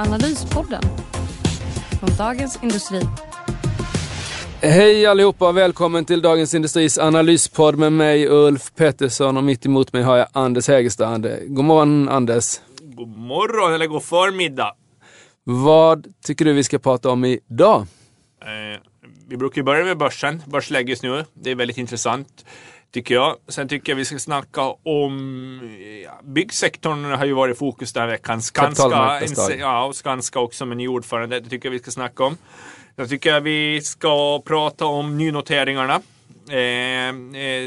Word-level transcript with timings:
Analyspodden 0.00 0.82
från 2.00 2.16
Dagens 2.18 2.58
Industri. 2.62 3.00
Hej 4.60 5.06
allihopa 5.06 5.48
och 5.48 5.56
välkommen 5.56 6.04
till 6.04 6.22
Dagens 6.22 6.54
Industris 6.54 6.98
analyspodd 6.98 7.78
med 7.78 7.92
mig 7.92 8.28
Ulf 8.28 8.74
Pettersson 8.76 9.36
och 9.36 9.44
mitt 9.44 9.66
emot 9.66 9.92
mig 9.92 10.02
har 10.02 10.16
jag 10.16 10.28
Anders 10.32 10.68
Hägerstrand. 10.68 11.26
God 11.46 11.64
morgon 11.64 12.08
Anders! 12.08 12.60
God 12.80 13.08
morgon 13.08 13.74
eller 13.74 13.86
god 13.86 14.02
förmiddag! 14.02 14.74
Vad 15.44 16.06
tycker 16.24 16.44
du 16.44 16.52
vi 16.52 16.64
ska 16.64 16.78
prata 16.78 17.10
om 17.10 17.24
idag? 17.24 17.80
Eh, 18.42 18.80
vi 19.28 19.36
brukar 19.36 19.56
ju 19.56 19.62
börja 19.62 19.84
med 19.84 19.98
börsen, 19.98 20.42
börsläge 20.46 20.90
just 20.90 21.02
nu. 21.02 21.24
Det 21.34 21.50
är 21.50 21.54
väldigt 21.54 21.78
intressant 21.78 22.44
tycker 22.92 23.14
jag. 23.14 23.36
Sen 23.48 23.68
tycker 23.68 23.92
jag 23.92 23.96
vi 23.96 24.04
ska 24.04 24.18
snacka 24.18 24.62
om 24.82 25.60
ja, 26.04 26.20
byggsektorn 26.22 27.04
har 27.04 27.24
ju 27.24 27.32
varit 27.32 27.56
i 27.56 27.58
fokus 27.58 27.92
den 27.92 28.00
här 28.00 28.10
veckan. 28.10 28.42
Skanska, 28.42 29.20
ja, 29.58 29.84
och 29.84 29.96
Skanska 29.96 30.40
också 30.40 30.66
med 30.66 30.76
ny 30.76 30.88
ordförande. 30.88 31.40
Det 31.40 31.50
tycker 31.50 31.68
jag 31.68 31.72
vi 31.72 31.78
ska 31.78 31.90
snacka 31.90 32.24
om. 32.24 32.36
Jag 32.96 33.08
tycker 33.08 33.40
vi 33.40 33.80
ska 33.82 34.42
prata 34.42 34.86
om 34.86 35.18
nynoteringarna. 35.18 36.00
Eh, 36.48 36.56
eh, 36.56 37.14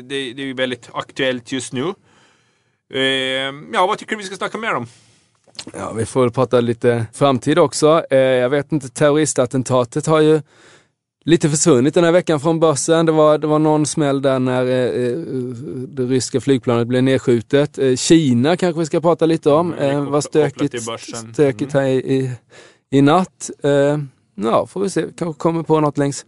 det, 0.03 0.33
det, 0.33 0.41
är 0.41 0.45
ju 0.45 0.53
väldigt 0.53 0.89
aktuellt 0.93 1.51
just 1.51 1.73
nu. 1.73 1.93
Eh, 2.93 3.01
ja, 3.73 3.87
vad 3.87 3.97
tycker 3.97 4.11
du 4.11 4.17
vi 4.17 4.23
ska 4.23 4.35
snacka 4.35 4.57
mer 4.57 4.73
om? 4.73 4.87
Ja, 5.73 5.93
vi 5.93 6.05
får 6.05 6.29
prata 6.29 6.61
lite 6.61 7.05
framtid 7.13 7.59
också. 7.59 8.05
Eh, 8.09 8.17
jag 8.17 8.49
vet 8.49 8.71
inte, 8.71 8.89
terroristattentatet 8.89 10.05
har 10.05 10.19
ju 10.19 10.41
lite 11.23 11.49
försvunnit 11.49 11.93
den 11.93 12.03
här 12.03 12.11
veckan 12.11 12.39
från 12.39 12.59
börsen. 12.59 13.05
Det 13.05 13.11
var, 13.11 13.37
det 13.37 13.47
var 13.47 13.59
någon 13.59 13.85
smäll 13.85 14.21
där 14.21 14.39
när 14.39 14.65
eh, 14.65 15.07
eh 15.07 15.17
det 15.87 16.03
ryska 16.03 16.41
flygplanet 16.41 16.87
blev 16.87 17.03
nedskjutet. 17.03 17.77
Eh, 17.77 17.95
Kina 17.95 18.57
kanske 18.57 18.79
vi 18.79 18.85
ska 18.85 19.01
prata 19.01 19.25
lite 19.25 19.51
om. 19.51 19.73
Mm, 19.73 19.89
eh, 19.89 20.09
var 20.09 20.21
stökigt, 20.21 20.75
stökigt 21.33 21.73
här 21.73 21.83
i, 21.83 21.95
i, 21.95 22.31
i 22.89 23.01
natt. 23.01 23.49
Eh, 23.63 23.97
ja, 24.35 24.67
får 24.67 24.81
vi 24.81 24.89
se. 24.89 25.05
Kanske 25.17 25.39
kommer 25.39 25.63
på 25.63 25.79
något 25.79 25.97
längs, 25.97 26.25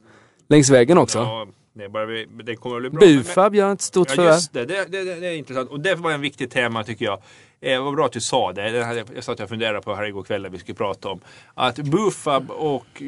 längs 0.50 0.70
vägen 0.70 0.98
också. 0.98 1.18
Ja. 1.18 1.48
Det, 1.76 1.90
bara, 1.90 2.06
det 2.44 2.56
kommer 2.56 2.76
att 2.76 2.82
bli 2.82 2.90
bra. 2.90 3.00
Bufab 3.00 3.56
gör 3.56 3.74
ett 3.74 3.82
stort 3.82 4.10
ja, 4.10 4.16
förvärv. 4.16 4.40
Det, 4.52 4.66
det, 4.66 4.86
det, 4.86 5.20
det, 5.20 5.28
är 5.28 5.34
intressant 5.38 5.70
och 5.70 5.80
det 5.80 5.96
var 5.96 6.12
en 6.12 6.22
viktig 6.22 6.52
tema 6.52 6.84
tycker 6.84 7.06
jag. 7.06 7.22
Eh, 7.62 7.84
vad 7.84 7.96
bra 7.96 8.06
att 8.06 8.12
du 8.12 8.22
sa 8.22 8.54
det. 8.54 8.70
det 8.70 9.06
jag 9.16 9.24
satt 9.24 9.40
och 9.40 9.50
funderade 9.50 9.82
på 9.82 9.96
här 9.96 10.04
igår 10.04 10.24
kväll 10.24 10.50
vi 10.50 10.60
skulle 10.60 10.76
prata 10.76 11.10
om. 11.10 11.20
Att 11.54 11.76
Bufab 11.76 12.52
och, 12.52 13.04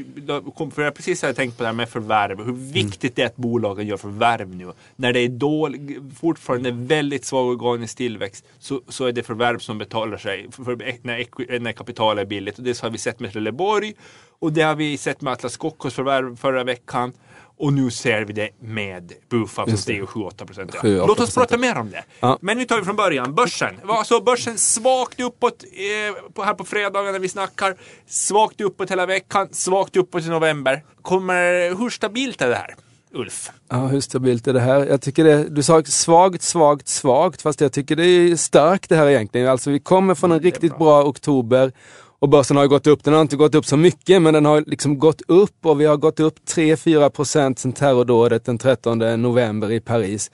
för 0.74 0.82
jag 0.82 0.96
precis 0.96 1.22
hade 1.22 1.34
tänkt 1.34 1.58
på 1.58 1.64
det 1.64 1.68
här 1.68 1.74
med 1.74 1.90
förvärv. 1.90 2.44
Hur 2.44 2.54
viktigt 2.54 3.16
det 3.16 3.22
är 3.22 3.26
att 3.26 3.36
bolagen 3.36 3.88
gör 3.88 3.98
förvärv 3.98 4.56
nu. 4.56 4.72
När 4.96 5.14
det 5.14 5.20
är 5.20 5.30
dålig, 5.30 6.00
fortfarande 6.20 6.72
väldigt 6.72 7.26
svag 7.26 7.62
organisk 7.62 7.98
tillväxt 7.98 8.46
så, 8.60 8.82
så 8.88 9.06
är 9.06 9.12
det 9.12 9.24
förvärv 9.24 9.60
som 9.60 9.78
betalar 9.78 10.18
sig. 10.18 10.48
För, 10.52 10.64
för 10.64 10.76
när, 11.02 11.60
när 11.60 11.72
kapital 11.72 12.20
är 12.20 12.26
billigt. 12.26 12.58
Och 12.58 12.64
det 12.64 12.82
har 12.82 12.90
vi 12.90 12.98
sett 12.98 13.20
med 13.20 13.32
Trelleborg. 13.32 13.94
Och 14.40 14.54
det 14.54 14.62
har 14.62 14.76
vi 14.76 14.98
sett 14.98 15.22
med 15.22 15.34
Atlas 15.34 15.58
Copcos 15.58 15.94
förvärv 15.94 16.36
förra 16.36 16.64
veckan. 16.64 17.14
Och 17.58 17.74
nu 17.74 17.92
ser 17.92 18.22
vi 18.22 18.34
det 18.34 18.50
med 18.60 19.14
Bufab 19.30 19.70
som 19.70 19.78
steg 19.78 20.04
7-8 20.04 20.46
procent. 20.46 20.76
Låt 20.84 21.20
oss 21.20 21.36
prata 21.36 21.58
mer 21.58 21.78
om 21.78 21.92
det. 21.92 22.04
Ja. 22.20 22.38
Men 22.42 22.58
nu 22.58 22.66
tar 22.66 22.78
vi 22.78 22.84
från 22.86 22.96
början. 22.96 23.36
Börsen. 23.36 23.76
Alltså 23.88 24.22
börsen 24.22 24.58
svagt 24.58 25.20
uppåt 25.20 25.64
eh, 25.64 26.44
här 26.46 26.54
på 26.54 26.64
fredagen 26.64 27.12
när 27.12 27.20
vi 27.20 27.30
snackar. 27.30 27.76
Svagt 28.08 28.62
uppåt 28.62 28.92
hela 28.92 29.06
veckan. 29.06 29.48
Svagt 29.52 29.96
uppåt 29.96 30.24
i 30.24 30.30
november. 30.30 30.84
Kommer, 31.02 31.76
hur 31.80 31.90
stabilt 31.90 32.42
är 32.42 32.50
det 32.50 32.56
här? 32.56 32.76
Ulf? 33.16 33.52
Ja, 33.70 33.88
hur 33.88 34.02
stabilt 34.02 34.48
är 34.48 34.54
det 34.54 34.60
här? 34.60 34.86
Jag 34.86 35.02
tycker 35.02 35.24
det, 35.24 35.50
du 35.50 35.64
sa 35.64 35.84
svagt, 35.84 36.42
svagt, 36.42 36.88
svagt, 36.88 37.42
fast 37.42 37.62
jag 37.62 37.72
tycker 37.72 37.96
det 37.96 38.06
är 38.06 38.36
starkt 38.36 38.90
det 38.90 38.96
här 38.96 39.08
egentligen. 39.08 39.48
Alltså 39.48 39.72
vi 39.72 39.80
kommer 39.80 40.16
från 40.16 40.32
en 40.32 40.40
riktigt 40.40 40.78
bra. 40.78 40.80
bra 40.80 41.04
oktober 41.04 41.72
och 42.20 42.30
börsen 42.30 42.58
har 42.58 42.64
ju 42.64 42.70
gått 42.70 42.88
upp. 42.88 43.04
Den 43.04 43.14
har 43.14 43.22
inte 43.22 43.36
gått 43.36 43.56
upp 43.56 43.66
så 43.66 43.78
mycket, 43.78 44.22
men 44.22 44.34
den 44.34 44.46
har 44.46 44.64
liksom 44.68 45.00
gått 45.00 45.22
upp 45.28 45.66
och 45.66 45.82
vi 45.82 45.86
har 45.86 45.98
gått 45.98 46.20
upp 46.20 46.36
3-4 46.50 47.10
procent 47.10 47.60
sedan 47.60 47.74
terrordådet 47.74 48.46
den 48.46 48.58
13 48.58 49.22
november 49.22 49.72
i 49.72 49.80
Paris. 49.80 50.32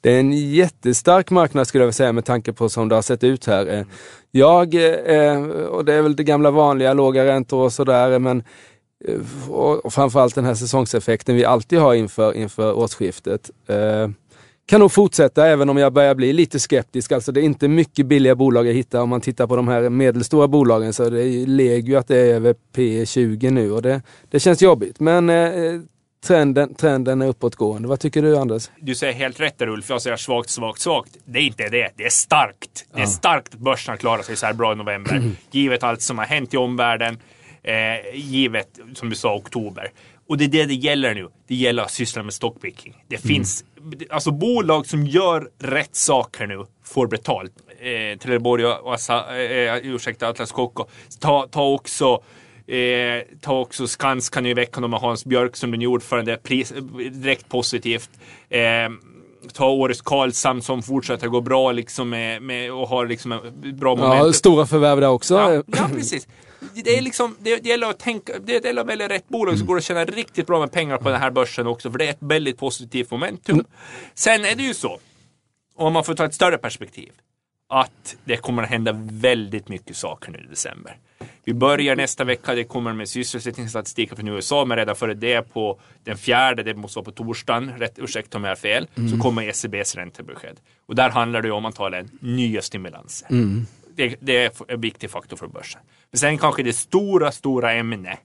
Det 0.00 0.12
är 0.12 0.20
en 0.20 0.32
jättestark 0.32 1.30
marknad 1.30 1.66
skulle 1.66 1.82
jag 1.82 1.86
vilja 1.86 1.92
säga 1.92 2.12
med 2.12 2.24
tanke 2.24 2.52
på 2.52 2.68
som 2.68 2.88
det 2.88 2.94
har 2.94 3.02
sett 3.02 3.24
ut 3.24 3.46
här. 3.46 3.66
Mm. 3.66 3.86
Jag, 4.30 4.74
eh, 4.74 5.42
och 5.48 5.84
det 5.84 5.94
är 5.94 6.02
väl 6.02 6.16
det 6.16 6.24
gamla 6.24 6.50
vanliga, 6.50 6.92
låga 6.92 7.24
räntor 7.24 7.64
och 7.64 7.72
sådär, 7.72 8.18
men 8.18 8.42
eh, 9.04 9.50
och 9.50 9.92
framförallt 9.92 10.34
den 10.34 10.44
här 10.44 10.54
säsongseffekten 10.54 11.36
vi 11.36 11.44
alltid 11.44 11.78
har 11.78 11.94
inför, 11.94 12.32
inför 12.32 12.72
årsskiftet. 12.72 13.50
Kan 14.68 14.80
nog 14.80 14.92
fortsätta 14.92 15.46
även 15.46 15.68
om 15.70 15.76
jag 15.76 15.92
börjar 15.92 16.14
bli 16.14 16.32
lite 16.32 16.58
skeptisk. 16.58 17.12
Alltså 17.12 17.32
det 17.32 17.40
är 17.40 17.42
inte 17.42 17.68
mycket 17.68 18.06
billiga 18.06 18.34
bolag 18.34 18.66
jag 18.66 18.74
hittar. 18.74 19.00
Om 19.00 19.08
man 19.08 19.20
tittar 19.20 19.46
på 19.46 19.56
de 19.56 19.68
här 19.68 19.88
medelstora 19.88 20.48
bolagen 20.48 20.92
så 20.92 21.10
det 21.10 21.24
är 21.24 21.46
legio 21.46 21.96
att 21.96 22.08
det 22.08 22.18
är 22.18 22.34
över 22.34 22.54
P 22.74 23.06
20 23.06 23.50
nu 23.50 23.72
och 23.72 23.82
det, 23.82 24.02
det 24.30 24.40
känns 24.40 24.62
jobbigt. 24.62 25.00
Men 25.00 25.30
eh, 25.30 25.80
trenden, 26.26 26.74
trenden 26.74 27.22
är 27.22 27.26
uppåtgående. 27.26 27.88
Vad 27.88 28.00
tycker 28.00 28.22
du 28.22 28.36
Anders? 28.36 28.70
Du 28.80 28.94
säger 28.94 29.12
helt 29.12 29.40
rätt 29.40 29.58
där 29.58 29.68
Ulf. 29.68 29.90
Jag 29.90 30.02
säger 30.02 30.16
svagt, 30.16 30.50
svagt, 30.50 30.80
svagt. 30.80 31.16
Det 31.24 31.38
är 31.38 31.42
inte 31.42 31.68
det. 31.68 31.90
Det 31.96 32.04
är 32.04 32.10
starkt. 32.10 32.86
Det 32.94 33.00
är 33.00 33.06
starkt 33.06 33.54
att 33.54 33.60
börsen 33.60 33.96
klarar 33.96 34.22
sig 34.22 34.36
så 34.36 34.46
här 34.46 34.52
bra 34.52 34.72
i 34.72 34.76
november. 34.76 35.30
givet 35.50 35.82
allt 35.82 36.02
som 36.02 36.18
har 36.18 36.24
hänt 36.24 36.54
i 36.54 36.56
omvärlden. 36.56 37.18
Eh, 37.62 38.14
givet, 38.14 38.78
som 38.94 39.10
du 39.10 39.16
sa, 39.16 39.34
oktober. 39.34 39.90
Och 40.28 40.38
det 40.38 40.44
är 40.44 40.48
det 40.48 40.64
det 40.64 40.74
gäller 40.74 41.14
nu. 41.14 41.28
Det 41.46 41.54
gäller 41.54 41.82
att 41.82 41.90
syssla 41.90 42.22
med 42.22 42.34
stockpicking. 42.34 43.04
Det 43.08 43.24
mm. 43.24 43.28
finns 43.28 43.64
alltså 44.10 44.30
bolag 44.30 44.86
som 44.86 45.06
gör 45.06 45.50
rätt 45.58 45.96
saker 45.96 46.46
nu 46.46 46.64
får 46.84 47.06
betalt. 47.06 47.52
Eh, 47.80 48.18
Trelleborg 48.18 48.66
och 48.66 48.94
Assa, 48.94 49.42
eh, 49.42 49.76
ursäkta, 49.76 50.28
Atlas 50.28 50.52
Copco. 50.52 50.84
Ta, 51.20 51.46
ta 51.50 51.68
också 51.68 52.22
Eh, 52.68 53.22
ta 53.40 53.60
också 53.60 53.86
Skanska 53.86 54.40
nu 54.40 54.50
i 54.50 54.54
veckan 54.54 54.90
med 54.90 55.00
Hans 55.00 55.24
Björk 55.24 55.56
som 55.56 55.70
den 55.70 55.86
ordförande. 55.86 56.36
Pris, 56.36 56.72
direkt 57.12 57.48
positivt. 57.48 58.10
Eh, 58.48 58.60
ta 59.52 59.70
Årets 59.70 60.00
Karlshamn 60.00 60.62
som 60.62 60.82
fortsätter 60.82 61.28
gå 61.28 61.40
bra 61.40 61.72
liksom 61.72 62.08
med, 62.08 62.42
med, 62.42 62.72
och 62.72 62.88
har 62.88 63.06
liksom 63.06 63.40
bra 63.74 63.96
momentum. 63.96 64.26
Ja, 64.26 64.32
stora 64.32 64.66
förvärv 64.66 65.00
där 65.00 65.08
också. 65.08 65.34
Ja, 65.34 65.62
ja 65.66 65.88
precis 65.94 66.28
det, 66.82 66.98
är 66.98 67.02
liksom, 67.02 67.36
det, 67.40 67.56
det, 67.56 67.68
gäller 67.68 67.90
att 67.90 67.98
tänka, 67.98 68.38
det 68.38 68.64
gäller 68.64 68.80
att 68.80 68.88
välja 68.88 69.08
rätt 69.08 69.28
bolag 69.28 69.58
så 69.58 69.64
går 69.64 69.74
det 69.74 69.78
att 69.78 69.84
tjäna 69.84 70.04
riktigt 70.04 70.46
bra 70.46 70.60
med 70.60 70.72
pengar 70.72 70.98
på 70.98 71.10
den 71.10 71.20
här 71.20 71.30
börsen 71.30 71.66
också. 71.66 71.90
För 71.90 71.98
det 71.98 72.06
är 72.06 72.10
ett 72.10 72.16
väldigt 72.20 72.58
positivt 72.58 73.10
momentum. 73.10 73.64
Sen 74.14 74.44
är 74.44 74.54
det 74.54 74.62
ju 74.62 74.74
så, 74.74 74.98
om 75.74 75.92
man 75.92 76.04
får 76.04 76.14
ta 76.14 76.24
ett 76.24 76.34
större 76.34 76.58
perspektiv, 76.58 77.12
att 77.68 78.16
det 78.24 78.36
kommer 78.36 78.62
att 78.62 78.68
hända 78.68 78.92
väldigt 79.10 79.68
mycket 79.68 79.96
saker 79.96 80.30
nu 80.32 80.38
i 80.38 80.46
december. 80.50 80.96
Vi 81.44 81.54
börjar 81.54 81.96
nästa 81.96 82.24
vecka, 82.24 82.54
det 82.54 82.64
kommer 82.64 82.92
med 82.92 83.08
sysselsättningsstatistiken 83.08 84.16
från 84.16 84.28
USA, 84.28 84.64
men 84.64 84.76
redan 84.76 84.96
före 84.96 85.14
det 85.14 85.42
på 85.42 85.80
den 86.04 86.16
fjärde, 86.16 86.62
det 86.62 86.74
måste 86.74 86.98
vara 86.98 87.04
på 87.04 87.10
torsdagen, 87.12 87.72
rätt, 87.78 87.98
ursäkta 87.98 88.38
om 88.38 88.44
jag 88.44 88.50
har 88.50 88.56
fel, 88.56 88.88
mm. 88.94 89.10
så 89.10 89.18
kommer 89.18 89.42
ECBs 89.42 89.94
räntebesked. 89.94 90.56
Och 90.86 90.94
där 90.94 91.10
handlar 91.10 91.42
det 91.42 91.50
om 91.50 91.64
antagligen 91.64 92.10
nya 92.20 92.62
stimulanser. 92.62 93.28
Mm 93.30 93.66
det, 93.98 94.16
det, 94.20 94.36
är 94.36 94.52
en 94.68 94.80
viktig 94.80 95.10
faktor 95.10 95.36
för 95.36 95.46
börsen. 95.46 95.80
Men 96.10 96.18
sen 96.18 96.38
kanske 96.38 96.62
det 96.62 96.72
stora, 96.72 97.32
stora 97.32 97.72
ämnet 97.72 98.18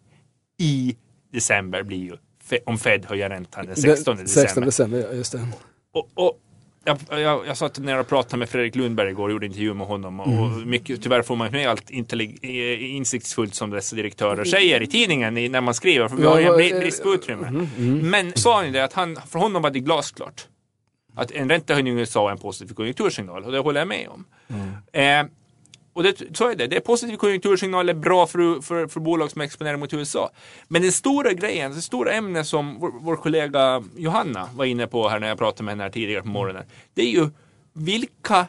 i 0.59 0.95
december 1.31 1.83
blir 1.83 1.97
ju 1.97 2.17
om 2.65 2.77
Fed 2.77 3.05
höjer 3.05 3.29
räntan 3.29 3.65
den 3.65 3.75
16 3.75 4.17
december. 4.17 4.47
16 4.47 4.63
december, 4.63 5.13
just 5.13 5.31
det. 5.31 5.47
Och, 5.93 6.09
och 6.13 6.39
jag, 6.85 6.97
jag, 7.09 7.47
jag 7.47 7.57
satt 7.57 7.79
ner 7.79 7.99
och 7.99 8.07
pratade 8.07 8.37
med 8.37 8.49
Fredrik 8.49 8.75
Lundberg 8.75 9.09
igår 9.09 9.23
och 9.23 9.31
gjorde 9.31 9.45
intervju 9.45 9.73
med 9.73 9.87
honom. 9.87 10.19
Och 10.19 10.27
mm. 10.27 10.69
mycket, 10.69 11.03
tyvärr 11.03 11.21
får 11.21 11.35
man 11.35 11.51
med 11.51 11.69
allt 11.69 11.89
insiktsfullt 11.89 13.55
som 13.55 13.69
dessa 13.69 13.95
direktörer 13.95 14.43
säger 14.43 14.81
i 14.81 14.87
tidningen 14.87 15.33
när 15.33 15.61
man 15.61 15.73
skriver. 15.73 16.07
För 16.07 16.17
vi 16.17 16.25
har 16.25 16.39
ju 16.39 16.79
brist 16.79 17.03
på 17.03 17.13
utrymme. 17.13 17.47
Mm, 17.47 17.67
mm. 17.77 18.09
Men 18.09 18.33
sa 18.35 18.61
han 18.61 18.71
det 18.71 18.83
att 18.83 18.93
han, 18.93 19.17
för 19.27 19.39
honom 19.39 19.61
var 19.61 19.69
det 19.69 19.79
glasklart. 19.79 20.47
Att 21.15 21.31
en 21.31 21.49
räntehöjning 21.49 21.97
i 21.97 21.99
USA 21.99 22.27
är 22.27 22.31
en 22.31 22.37
positiv 22.37 22.73
konjunktursignal 22.73 23.43
och 23.43 23.51
det 23.51 23.59
håller 23.59 23.81
jag 23.81 23.87
med 23.87 24.07
om. 24.07 24.25
Mm. 24.47 25.27
Eh, 25.27 25.31
och 25.93 26.03
det, 26.03 26.37
så 26.37 26.49
är 26.49 26.55
det. 26.55 26.67
Det 26.67 26.75
är 26.75 26.79
positiv 26.79 27.17
konjunktursignal, 27.17 27.93
bra 27.93 28.27
för, 28.27 28.61
för, 28.61 28.87
för 28.87 28.99
bolag 28.99 29.31
som 29.31 29.41
exponerar 29.41 29.77
mot 29.77 29.93
USA. 29.93 30.29
Men 30.67 30.81
den 30.81 30.91
stora 30.91 31.33
grejen, 31.33 31.75
det 31.75 31.81
stora 31.81 32.11
ämnet 32.11 32.47
som 32.47 32.79
vår, 32.79 32.91
vår, 33.01 33.15
kollega 33.15 33.83
Johanna 33.95 34.49
var 34.53 34.65
inne 34.65 34.87
på 34.87 35.09
här 35.09 35.19
när 35.19 35.27
jag 35.27 35.37
pratade 35.37 35.63
med 35.63 35.71
henne 35.71 35.83
här 35.83 35.89
tidigare 35.89 36.21
på 36.21 36.27
morgonen. 36.27 36.63
Det 36.93 37.01
är 37.01 37.11
ju 37.11 37.29
vilka 37.73 38.47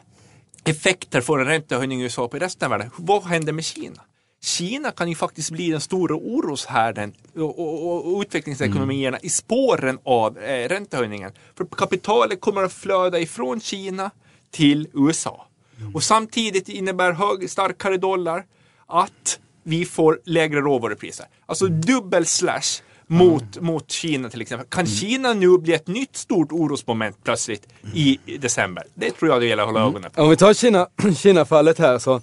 effekter 0.63 1.21
får 1.21 1.41
en 1.41 1.47
räntehöjning 1.47 2.01
i 2.01 2.03
USA 2.03 2.27
på 2.27 2.37
resten 2.37 2.65
av 2.65 2.69
världen? 2.71 2.91
Vad 2.97 3.23
händer 3.23 3.53
med 3.53 3.65
Kina? 3.65 4.01
Kina 4.43 4.91
kan 4.91 5.09
ju 5.09 5.15
faktiskt 5.15 5.51
bli 5.51 5.69
den 5.69 5.81
stora 5.81 6.15
oroshärden 6.15 7.13
och, 7.35 7.59
och, 7.59 8.15
och 8.15 8.21
utvecklingsekonomierna 8.21 9.19
i 9.19 9.29
spåren 9.29 9.99
av 10.03 10.37
eh, 10.37 10.69
räntehöjningen. 10.69 11.31
För 11.57 11.65
kapitalet 11.65 12.41
kommer 12.41 12.63
att 12.63 12.73
flöda 12.73 13.19
ifrån 13.19 13.61
Kina 13.61 14.11
till 14.51 14.87
USA. 14.93 15.47
Och 15.93 16.03
samtidigt 16.03 16.69
innebär 16.69 17.11
hög, 17.11 17.49
starkare 17.49 17.97
dollar 17.97 18.43
att 18.87 19.39
vi 19.63 19.85
får 19.85 20.19
lägre 20.25 20.61
råvarupriser. 20.61 21.25
Alltså 21.45 21.67
dubbel 21.67 22.25
slash 22.25 22.81
mot, 23.07 23.61
mot 23.61 23.91
Kina 23.91 24.29
till 24.29 24.41
exempel. 24.41 24.67
Kan 24.69 24.85
Kina 24.85 25.33
nu 25.33 25.57
bli 25.57 25.73
ett 25.73 25.87
nytt 25.87 26.15
stort 26.15 26.51
orosmoment 26.51 27.23
plötsligt 27.23 27.67
i 27.93 28.19
december? 28.39 28.83
Det 28.93 29.11
tror 29.11 29.31
jag 29.31 29.41
det 29.41 29.45
gäller 29.45 29.63
att 29.63 29.69
hålla 29.69 29.85
ögonen 29.85 30.11
på. 30.11 30.21
Om 30.21 30.29
vi 30.29 30.37
tar 30.37 30.53
Kina, 30.53 30.87
Kina-fallet 31.17 31.79
här 31.79 31.99
så, 31.99 32.21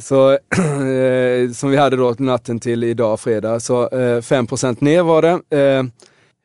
så 0.00 0.30
eh, 0.56 1.50
som 1.54 1.70
vi 1.70 1.76
hade 1.76 1.96
då 1.96 2.14
natten 2.18 2.60
till 2.60 2.84
idag 2.84 3.20
fredag, 3.20 3.60
så 3.60 3.82
eh, 3.82 4.20
5% 4.20 4.76
ner 4.80 5.02
var 5.02 5.22
det. 5.22 5.58
Eh, 5.58 5.84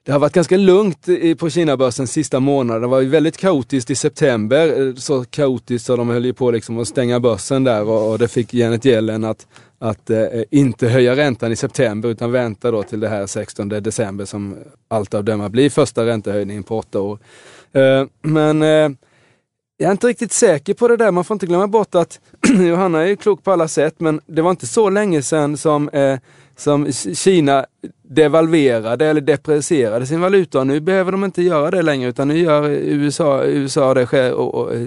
det 0.04 0.12
har 0.12 0.20
varit 0.20 0.34
ganska 0.34 0.58
lugnt 0.58 1.08
på 1.40 1.50
Kinabörsen 1.50 2.08
sista 2.08 2.40
månaden. 2.40 2.82
Det 2.82 2.88
var 2.88 3.02
väldigt 3.02 3.38
kaotiskt 3.38 3.90
i 3.90 3.96
september. 3.96 4.88
Eh, 4.88 4.96
så 4.96 5.26
kaotiskt 5.26 5.86
så 5.86 5.96
de 5.96 6.10
höll 6.10 6.26
ju 6.26 6.34
på 6.34 6.52
liksom 6.52 6.80
att 6.80 6.88
stänga 6.88 7.20
börsen 7.20 7.64
där 7.64 7.84
och, 7.84 8.20
det 8.20 8.28
fick 8.28 8.54
Janet 8.54 8.86
Yellen 8.86 9.24
att, 9.24 9.48
att 9.80 10.10
eh, 10.10 10.26
inte 10.52 10.88
höja 10.88 11.16
räntan 11.16 11.52
i 11.52 11.56
september 11.56 12.10
utan 12.10 12.32
vänta 12.32 12.72
då 12.72 12.84
till 12.84 13.00
det 13.00 13.10
här 13.10 13.28
16 13.28 13.70
december 13.70 14.26
som 14.26 14.58
allt 14.88 15.14
av 15.14 15.24
döma 15.24 15.50
blir 15.50 15.70
första 15.70 16.06
räntehöjningen 16.06 16.64
på 16.64 16.78
åtta 16.78 17.00
år. 17.02 17.20
Eh, 17.74 18.06
men 18.22 18.62
eh, 18.62 18.90
jag 19.78 19.88
är 19.88 19.92
inte 19.92 20.08
riktigt 20.08 20.32
säker 20.32 20.74
på 20.74 20.88
det 20.88 20.98
där. 20.98 21.12
Man 21.12 21.24
får 21.24 21.36
inte 21.36 21.46
glömma 21.46 21.68
bort 21.68 21.96
att 21.96 22.20
Johanna 22.48 23.02
är 23.02 23.08
ju 23.08 23.16
klok 23.16 23.44
på 23.44 23.52
alla 23.52 23.68
sätt, 23.68 23.96
men 23.98 24.22
det 24.26 24.42
var 24.42 24.52
inte 24.52 24.68
så 24.68 24.90
länge 24.90 25.22
sedan 25.22 25.58
som, 25.58 25.90
eh, 25.90 26.20
som 26.62 26.92
Kina 27.14 27.66
devalverade 28.02 29.06
eller 29.06 29.22
deprecierade 29.22 30.06
sin 30.06 30.22
valuta. 30.22 30.60
Och 30.60 30.68
nu 30.68 30.80
behöver 30.80 31.12
de 31.12 31.24
inte 31.24 31.42
göra 31.42 31.72
det 31.72 31.82
längre, 31.82 32.10
utan 32.10 32.28
nu 32.28 32.38
gör 32.38 32.70
USA, 32.70 33.44
USA 33.44 33.94
det 33.94 34.34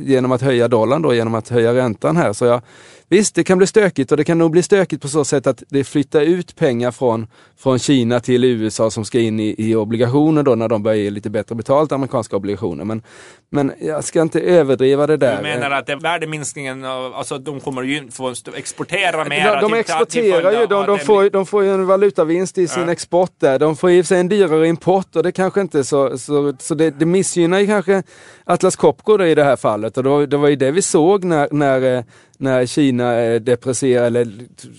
genom 0.03 0.33
att 0.33 0.43
höja 0.43 0.69
dollarn, 0.69 1.03
då, 1.03 1.15
genom 1.15 1.35
att 1.35 1.49
höja 1.49 1.75
räntan 1.75 2.17
här. 2.17 2.33
Så 2.33 2.45
jag, 2.45 2.63
Visst, 3.09 3.35
det 3.35 3.45
kan 3.45 3.59
bli 3.59 3.67
stökigt 3.67 4.11
och 4.11 4.17
det 4.17 4.25
kan 4.25 4.39
nog 4.39 4.51
bli 4.51 4.63
stökigt 4.63 5.03
på 5.03 5.09
så 5.09 5.25
sätt 5.25 5.47
att 5.47 5.63
det 5.69 5.85
flyttar 5.85 6.21
ut 6.21 6.57
pengar 6.57 6.91
från, 6.91 7.27
från 7.59 7.79
Kina 7.79 8.21
till 8.21 8.45
USA 8.45 8.91
som 8.91 9.05
ska 9.05 9.21
in 9.21 9.41
i, 9.41 9.55
i 9.59 9.75
obligationer 9.75 10.43
då 10.43 10.55
när 10.55 10.69
de 10.69 10.83
börjar 10.83 10.99
ge 10.99 11.11
lite 11.11 11.31
bättre 11.31 11.55
betalt, 11.55 11.93
amerikanska 11.93 12.37
obligationer. 12.37 12.85
Men, 12.85 13.03
men 13.51 13.73
jag 13.81 14.05
ska 14.05 14.23
inte 14.23 14.41
överdriva 14.41 15.07
det 15.07 15.17
där. 15.17 15.37
Du 15.37 15.43
menar 15.43 15.71
att 15.71 15.87
det 15.87 15.97
värdeminskningen, 15.97 16.85
alltså 16.85 17.39
de 17.39 17.61
kommer 17.61 17.83
ju 17.83 18.11
få 18.11 18.35
exportera 18.57 19.25
mer? 19.25 19.61
De, 19.61 19.71
de 19.71 19.79
exporterar 19.79 20.61
ju, 20.61 20.67
de, 20.67 20.87
de, 20.87 20.99
får, 20.99 21.31
de 21.31 21.47
får 21.47 21.64
ju 21.65 21.75
en 21.75 21.87
valutavinst 21.87 22.59
i 22.59 22.69
sin 22.69 22.89
export 22.89 23.33
där. 23.39 23.59
De 23.59 23.77
får 23.77 23.91
i 23.91 24.05
sig 24.05 24.21
en 24.21 24.29
dyrare 24.29 24.69
import 24.69 25.17
och 25.17 25.23
det 25.23 25.33
kanske 25.33 25.61
inte 25.61 25.85
så, 25.85 26.19
så, 26.19 26.55
så 26.59 26.75
det, 26.75 26.91
det 26.91 27.07
missgynnar 27.07 27.59
ju 27.59 27.67
kanske 27.67 28.03
Atlas 28.45 28.77
Copco 28.77 29.23
i 29.23 29.35
det 29.35 29.45
här 29.45 29.57
fallet. 29.57 29.97
Och 29.97 30.03
det 30.03 30.09
var, 30.09 30.27
det 30.27 30.37
var 30.37 30.49
ju 30.49 30.57
det 30.57 30.71
vi 30.71 30.83
såg 30.83 31.25
när, 31.25 31.49
när, 31.51 31.97
eh, 31.97 32.05
när 32.39 32.67
Kina 32.67 33.21
eh, 33.21 33.41
deprecierade, 33.41 34.07
eller 34.07 34.29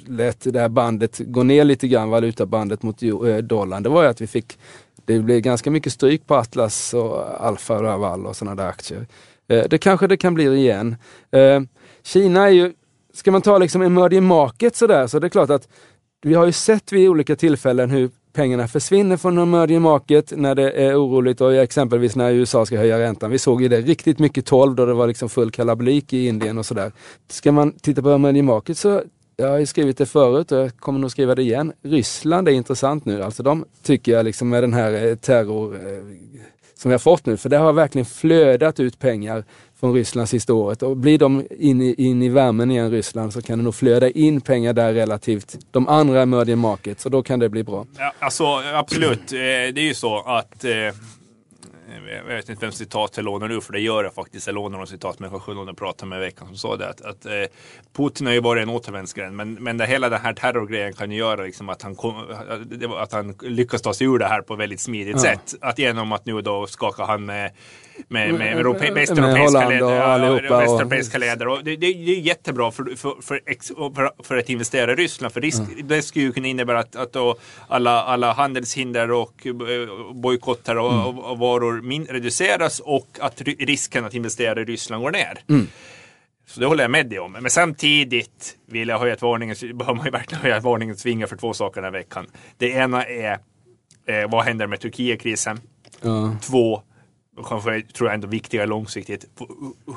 lät 0.08 0.54
det 0.54 0.60
här 0.60 0.70
bandet 0.70 1.20
gå 1.20 1.44
ner 1.44 1.64
lite 1.64 1.88
grann, 1.88 2.10
valutabandet 2.10 2.84
mot 2.84 3.04
eh, 3.04 3.38
dollarn. 3.38 3.84
Det 3.84 3.90
var 3.90 4.04
ju 4.04 4.10
att 4.10 4.22
vi 4.22 4.28
fick, 4.28 4.58
det 5.06 5.20
blev 5.20 5.40
ganska 5.40 5.72
mycket 5.72 5.94
stryk 5.94 6.28
på 6.28 6.36
Atlas 6.36 6.94
och 6.94 7.46
Alfa 7.46 7.82
Laval 7.82 8.26
och 8.26 8.36
sådana 8.36 8.64
där 8.64 8.70
aktier. 8.70 9.08
Det 9.48 9.78
kanske 9.78 10.08
det 10.08 10.18
kan 10.18 10.34
bli 10.34 10.56
igen. 10.56 10.96
Kina 12.04 12.48
är 12.48 12.52
ju, 12.52 12.74
ska 13.14 13.32
man 13.32 13.42
ta 13.42 13.58
liksom 13.58 13.82
emerging 13.82 14.24
market 14.24 14.76
sådär, 14.76 15.08
så 15.08 15.20
det 15.20 15.28
är 15.28 15.30
klart 15.30 15.50
att 15.50 15.68
vi 16.26 16.34
har 16.34 16.46
ju 16.46 16.52
sett 16.52 16.92
vid 16.92 17.10
olika 17.10 17.36
tillfällen 17.36 17.90
hur 17.90 18.10
pengarna 18.34 18.68
försvinner 18.68 19.18
från 19.18 19.38
emerging 19.38 19.82
market 19.82 20.34
när 20.36 20.56
det 20.56 20.72
är 20.72 20.96
oroligt 20.96 21.42
och 21.42 21.56
exempelvis 21.56 22.16
när 22.16 22.32
USA 22.32 22.66
ska 22.66 22.78
höja 22.78 23.00
räntan. 23.00 23.32
Vi 23.32 23.40
såg 23.40 23.62
ju 23.62 23.68
det 23.68 23.82
riktigt 23.82 24.20
mycket 24.20 24.46
12 24.46 24.76
då 24.76 24.86
det 24.86 24.94
var 24.94 25.08
liksom 25.08 25.30
full 25.30 25.52
kalabalik 25.52 26.14
i 26.14 26.28
Indien 26.28 26.58
och 26.58 26.66
sådär. 26.66 26.92
Ska 27.28 27.52
man 27.52 27.72
titta 27.72 28.02
på 28.02 28.10
emerging 28.10 28.46
market 28.46 28.78
så 28.78 29.02
jag 29.36 29.50
har 29.50 29.58
ju 29.58 29.66
skrivit 29.66 29.98
det 29.98 30.06
förut 30.06 30.52
och 30.52 30.58
jag 30.58 30.78
kommer 30.78 31.00
nog 31.00 31.12
skriva 31.12 31.36
det 31.36 31.42
igen. 31.42 31.74
Ryssland 31.82 32.48
är 32.48 32.52
intressant 32.52 33.06
nu. 33.06 33.24
Alltså 33.24 33.44
de 33.44 33.66
tycker 33.84 34.12
jag 34.12 34.26
liksom 34.26 34.50
med 34.50 34.64
den 34.64 34.74
här 34.74 35.08
eh, 35.08 35.16
terror 35.16 35.76
eh, 35.76 36.04
som 36.76 36.90
vi 36.90 36.94
har 36.94 37.00
fått 37.00 37.26
nu, 37.26 37.38
för 37.38 37.50
det 37.50 37.58
har 37.58 37.74
verkligen 37.74 38.06
flödat 38.06 38.80
ut 38.80 39.00
pengar 39.00 39.44
från 39.86 39.94
Ryssland 39.94 40.30
sista 40.30 40.54
året. 40.54 40.84
Och 40.84 40.98
blir 40.98 41.18
de 41.18 41.48
in 41.60 41.82
i, 41.82 41.96
in 41.98 42.22
i 42.22 42.30
värmen 42.30 42.72
igen, 42.72 42.92
Ryssland, 42.92 43.34
så 43.34 43.42
kan 43.42 43.58
det 43.58 43.64
nog 43.64 43.76
flöda 43.76 44.10
in 44.10 44.42
pengar 44.42 44.74
där 44.74 44.94
relativt 44.94 45.58
de 45.72 45.88
andra 45.88 46.22
emerging 46.22 46.58
markets 46.58 47.06
och 47.06 47.12
då 47.12 47.24
kan 47.24 47.40
det 47.40 47.50
bli 47.50 47.64
bra. 47.64 47.86
Ja, 47.98 48.14
alltså 48.20 48.46
absolut, 48.74 49.32
eh, 49.32 49.38
det 49.74 49.78
är 49.78 49.88
ju 49.88 49.94
så 49.94 50.20
att 50.20 50.64
eh, 50.64 50.72
jag 52.30 52.36
vet 52.36 52.50
inte 52.50 52.66
vem 52.66 52.72
citat 52.72 53.12
jag 53.16 53.24
lånar 53.26 53.48
nu, 53.48 53.62
för 53.62 53.74
det 53.74 53.80
gör 53.80 54.04
jag 54.04 54.14
faktiskt. 54.14 54.48
Jag 54.48 54.54
lånar 54.54 54.78
någon 54.78 54.88
citat, 54.88 55.20
men 55.20 55.32
jag 55.32 55.78
pratade 55.78 56.10
med 56.10 56.18
i 56.18 56.20
veckan 56.20 56.48
som 56.48 56.58
sa 56.58 56.76
det. 56.78 56.90
Att, 56.90 57.02
att 57.02 57.26
eh, 57.26 57.32
Putin 57.98 58.28
har 58.28 58.34
ju 58.34 58.40
varit 58.40 58.64
en 58.64 58.70
återvändsgränd, 58.70 59.36
men, 59.36 59.54
men 59.54 59.78
det, 59.78 59.86
hela 59.86 60.10
den 60.10 60.22
här 60.22 60.34
terrorgrejen 60.34 60.94
kan 60.94 61.12
ju 61.12 61.18
göra 61.18 61.44
liksom 61.44 61.70
att, 61.70 61.82
han 61.82 61.96
kom, 61.96 62.16
att 62.98 63.12
han 63.12 63.36
lyckas 63.42 63.82
ta 63.82 63.94
sig 63.94 64.08
ur 64.08 64.18
det 64.20 64.26
här 64.26 64.42
på 64.42 64.54
ett 64.54 64.60
väldigt 64.60 64.80
smidigt 64.82 65.16
Ja. 65.16 65.22
sätt. 65.22 65.56
Att 65.62 65.80
genom 65.80 66.12
att 66.12 66.26
nu 66.26 66.42
då 66.42 66.68
skaka 66.68 67.04
hand 67.04 67.26
med 67.26 67.52
med, 68.08 68.34
med, 68.34 68.58
europe, 68.58 68.80
Med 68.80 68.94
västeuropeiska 68.94 69.66
och 69.66 69.72
ledare. 69.72 70.30
och- 70.32 70.42
ledare. 70.42 71.50
Och 71.50 71.64
det, 71.64 71.76
det, 71.76 71.94
det 71.94 72.12
är 72.12 72.20
jättebra 72.20 72.72
för, 72.72 72.96
för, 72.96 73.22
för, 73.22 73.42
ex, 73.46 73.72
för, 74.24 74.38
att 74.38 74.50
investera 74.50 74.92
i 74.92 74.96
Ryssland. 74.96 75.34
För 75.34 75.42
risk, 75.42 75.62
det 75.84 76.02
skulle 76.02 76.26
ju 76.26 76.32
kunna 76.32 76.48
innebära 76.48 76.80
att, 76.80 76.96
att 76.96 77.16
alla, 77.68 78.04
alla 78.04 78.34
handelshinder 78.34 79.12
och 79.12 79.48
eh, 79.48 79.54
bojkotter 80.14 80.78
och, 80.78 80.92
Mm. 80.94 81.06
och, 81.06 81.32
och 81.32 81.38
varor 81.76 81.82
min, 81.82 82.06
reduceras 82.06 82.80
och 82.80 83.18
att 83.20 83.42
risken 83.42 84.06
att 84.06 84.14
investera 84.14 84.62
i 84.62 84.66
Ryssland 84.66 85.04
går 85.04 85.12
ner. 85.12 85.40
Mm. 85.50 85.68
Så 86.48 86.60
det 86.60 86.66
håller 86.66 86.84
jag 86.84 86.92
med 86.92 87.10
dig 87.10 87.20
om. 87.20 87.32
Men 87.32 87.52
samtidigt 87.52 88.58
vill 88.68 88.88
jag 88.88 89.00
höja 89.00 89.14
ett 89.14 89.22
varningens, 89.22 89.60
behöver 89.74 89.94
man 89.94 90.06
ju 90.06 90.12
verkligen 90.12 90.42
höja 90.42 90.58
ett 90.58 90.64
varningens 90.64 91.04
finger 91.04 91.26
för 91.26 91.38
två 91.38 91.54
saker 91.54 91.82
den 91.82 91.94
här 91.94 92.00
veckan. 92.00 92.28
Det 92.58 92.70
ena 92.70 93.06
är 93.06 93.40
eh, 94.06 94.30
vad 94.30 94.46
händer 94.46 94.68
med 94.68 94.80
Turkietkrisen? 94.80 95.60
Ja. 96.02 96.38
Två, 96.42 96.82
och 97.38 97.46
kanske 97.48 97.82
tror 97.82 98.10
jag 98.10 98.14
ändå 98.14 98.28
viktigare 98.28 98.66
långsiktigt, 98.66 99.26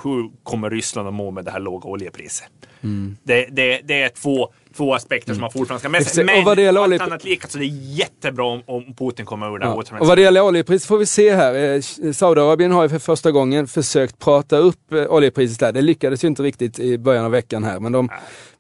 hur 0.03 0.31
kommer 0.43 0.71
Ryssland 0.71 1.09
att 1.09 1.15
må 1.15 1.31
med 1.31 1.45
det 1.45 1.51
här 1.51 1.61
låga 1.61 1.89
oljepriset? 1.89 2.51
Mm. 2.81 3.17
Det, 3.23 3.47
det, 3.51 3.81
det 3.85 4.03
är 4.03 4.09
två, 4.09 4.53
två 4.77 4.95
aspekter 4.95 5.33
som 5.33 5.41
man 5.41 5.51
fortfarande 5.51 5.81
ska 5.81 5.89
med 5.89 6.07
sig. 6.07 6.23
Och 6.23 6.27
Men 6.27 6.45
vad 6.45 6.57
det 6.57 6.63
gäller 6.63 6.81
allt 6.81 6.89
olje- 6.93 7.03
annat 7.03 7.25
lika 7.25 7.49
så 7.49 7.59
det 7.59 7.65
är 7.65 7.99
jättebra 7.99 8.45
om, 8.45 8.63
om 8.67 8.95
Putin 8.95 9.27
kommer 9.27 9.55
ur 9.55 9.59
det 9.59 9.67
här 9.67 9.83
Ja. 9.91 9.99
Och 10.01 10.07
vad 10.07 10.19
det 10.19 10.23
gäller 10.23 10.41
oljepris 10.43 10.87
får 10.87 10.99
vi 10.99 11.07
se 11.07 11.35
här. 11.35 11.55
Eh, 11.55 12.13
Saudiarabien 12.13 12.73
har 12.73 12.83
ju 12.83 12.89
för 12.89 12.99
första 12.99 13.31
gången 13.31 13.67
försökt 13.69 14.19
prata 14.19 14.57
upp 14.57 14.93
eh, 14.93 15.07
oljepriset 15.13 15.61
där. 15.61 15.73
Det 15.73 15.83
lyckades 15.83 16.25
ju 16.25 16.29
inte 16.29 16.43
riktigt 16.43 16.79
i 16.79 16.99
början 16.99 17.25
av 17.25 17.31
veckan 17.31 17.65
här. 17.65 17.81
Men, 17.81 17.93
de, 17.93 18.09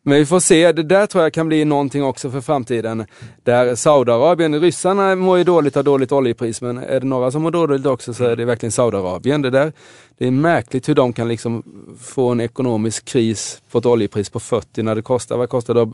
men 0.08 0.18
vi 0.18 0.26
får 0.26 0.40
se. 0.40 0.72
Det 0.72 0.82
där 0.82 1.06
tror 1.06 1.22
jag 1.24 1.32
kan 1.32 1.48
bli 1.48 1.64
någonting 1.64 2.04
också 2.04 2.30
för 2.30 2.40
framtiden. 2.40 3.06
Där 3.42 3.74
Saudiarabien, 3.74 4.60
ryssarna 4.60 5.14
mår 5.14 5.38
ju 5.38 5.44
dåligt 5.44 5.76
av 5.76 5.84
dåligt 5.84 6.12
oljepris, 6.12 6.62
men 6.62 6.78
är 6.78 7.00
det 7.00 7.06
några 7.06 7.30
som 7.30 7.42
mår 7.42 7.50
dåligt 7.50 7.86
också 7.86 8.14
så 8.14 8.24
är 8.24 8.36
det 8.36 8.44
verkligen 8.44 8.72
Saudiarabien. 8.72 9.42
Det, 9.42 9.50
där, 9.50 9.72
det 10.18 10.26
är 10.26 10.30
märkligt 10.30 10.88
hur 10.88 10.94
de 10.94 11.12
kan 11.12 11.28
liksom 11.28 11.62
få 12.00 12.28
en 12.28 12.40
ekonomisk 12.40 13.04
kris 13.04 13.62
på 13.70 13.78
ett 13.78 13.86
oljepris 13.86 14.30
på 14.30 14.40
40 14.40 14.82
när 14.82 14.94
det 14.94 15.02
kostar, 15.02 15.36
vad 15.36 15.48
kostar 15.48 15.74
det? 15.74 15.92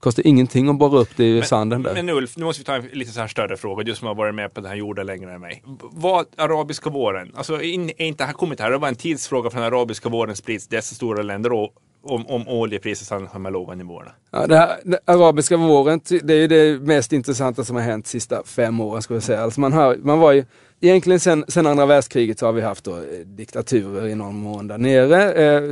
Kostar 0.00 0.26
ingenting 0.26 0.68
att 0.68 0.78
borra 0.78 0.98
upp 0.98 1.16
det 1.16 1.24
i 1.24 1.42
sanden 1.42 1.82
där. 1.82 1.94
Men 1.94 2.08
Ulf, 2.08 2.36
nu 2.36 2.44
måste 2.44 2.60
vi 2.60 2.64
ta 2.64 2.74
en 2.74 2.88
lite 2.92 3.10
så 3.10 3.20
här 3.20 3.28
större 3.28 3.56
fråga, 3.56 3.84
du 3.84 3.94
som 3.94 4.06
har 4.06 4.14
varit 4.14 4.34
med 4.34 4.54
på 4.54 4.60
den 4.60 4.70
här 4.70 4.76
jorden 4.76 5.06
längre 5.06 5.32
än 5.32 5.40
mig. 5.40 5.62
Vad, 5.80 6.26
arabiska 6.36 6.90
våren, 6.90 7.32
alltså 7.34 7.62
in, 7.62 7.90
är 7.90 8.06
inte 8.06 8.24
här 8.24 8.32
kommit 8.32 8.60
här, 8.60 8.70
det 8.70 8.78
var 8.78 8.88
en 8.88 8.94
tidsfråga 8.94 9.50
för 9.50 9.58
den 9.58 9.66
arabiska 9.66 10.08
våren 10.08 10.36
sprids 10.36 10.68
dessa 10.68 10.94
stora 10.94 11.22
länder 11.22 11.52
och, 11.52 11.74
om, 12.02 12.26
om 12.26 12.48
oljepriset 12.48 13.06
stannar 13.06 13.26
på 13.26 13.32
de 13.32 13.44
här 13.44 13.52
låga 13.52 13.74
nivåerna. 13.74 14.10
Ja, 14.30 14.46
det 14.46 14.56
här, 14.56 14.80
det 14.84 14.98
arabiska 15.04 15.56
våren, 15.56 16.00
det 16.22 16.34
är 16.34 16.38
ju 16.38 16.46
det 16.46 16.80
mest 16.80 17.12
intressanta 17.12 17.64
som 17.64 17.76
har 17.76 17.82
hänt 17.82 18.04
de 18.04 18.10
sista 18.10 18.42
fem 18.44 18.80
åren. 18.80 19.02
skulle 19.02 19.16
jag 19.16 19.24
säga. 19.24 19.42
Alltså 19.42 19.60
man, 19.60 19.72
har, 19.72 19.96
man 19.96 20.18
var 20.18 20.32
ju, 20.32 20.44
egentligen 20.80 21.20
sen, 21.20 21.44
sen 21.48 21.66
andra 21.66 21.86
världskriget 21.86 22.38
så 22.38 22.46
har 22.46 22.52
vi 22.52 22.60
haft 22.60 22.84
då, 22.84 22.96
eh, 22.96 23.02
diktaturer 23.24 24.08
i 24.08 24.14
någon 24.14 24.36
mån 24.36 24.68
där 24.68 24.78
nere. 24.78 25.32
Eh, 25.32 25.62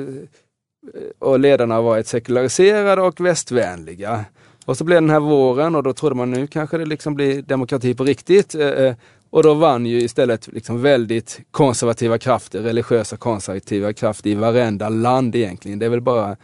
och 1.19 1.41
ledarna 1.41 1.75
har 1.75 1.83
varit 1.83 2.07
sekulariserade 2.07 3.03
och 3.03 3.21
västvänliga. 3.21 4.25
Och 4.65 4.77
så 4.77 4.85
blev 4.85 5.03
den 5.03 5.11
här 5.11 5.21
våren 5.21 5.75
och 5.75 5.83
då 5.83 5.93
trodde 5.93 6.15
man 6.15 6.31
nu 6.31 6.47
kanske 6.47 6.79
det 6.79 6.87
liksom 6.87 7.15
blir 7.15 7.43
demokrati 7.43 7.95
på 7.95 8.05
riktigt. 8.05 8.55
Eh, 8.55 8.69
eh 8.69 8.95
och 9.31 9.43
då 9.43 9.55
vann 9.55 9.87
ju 9.87 10.01
istället 10.01 10.47
liksom 10.47 10.83
väldigt 10.83 11.41
konservativa 11.51 12.19
krafter, 12.19 12.61
religiösa 12.63 13.17
konservativa 13.17 13.93
krafter 13.93 14.31
i 14.31 14.35
varenda 14.35 14.89
land 14.89 15.37
egentligen. 15.37 15.79
Det 15.79 15.87
är 15.87 15.91
väl 15.91 16.01
bara 16.01 16.37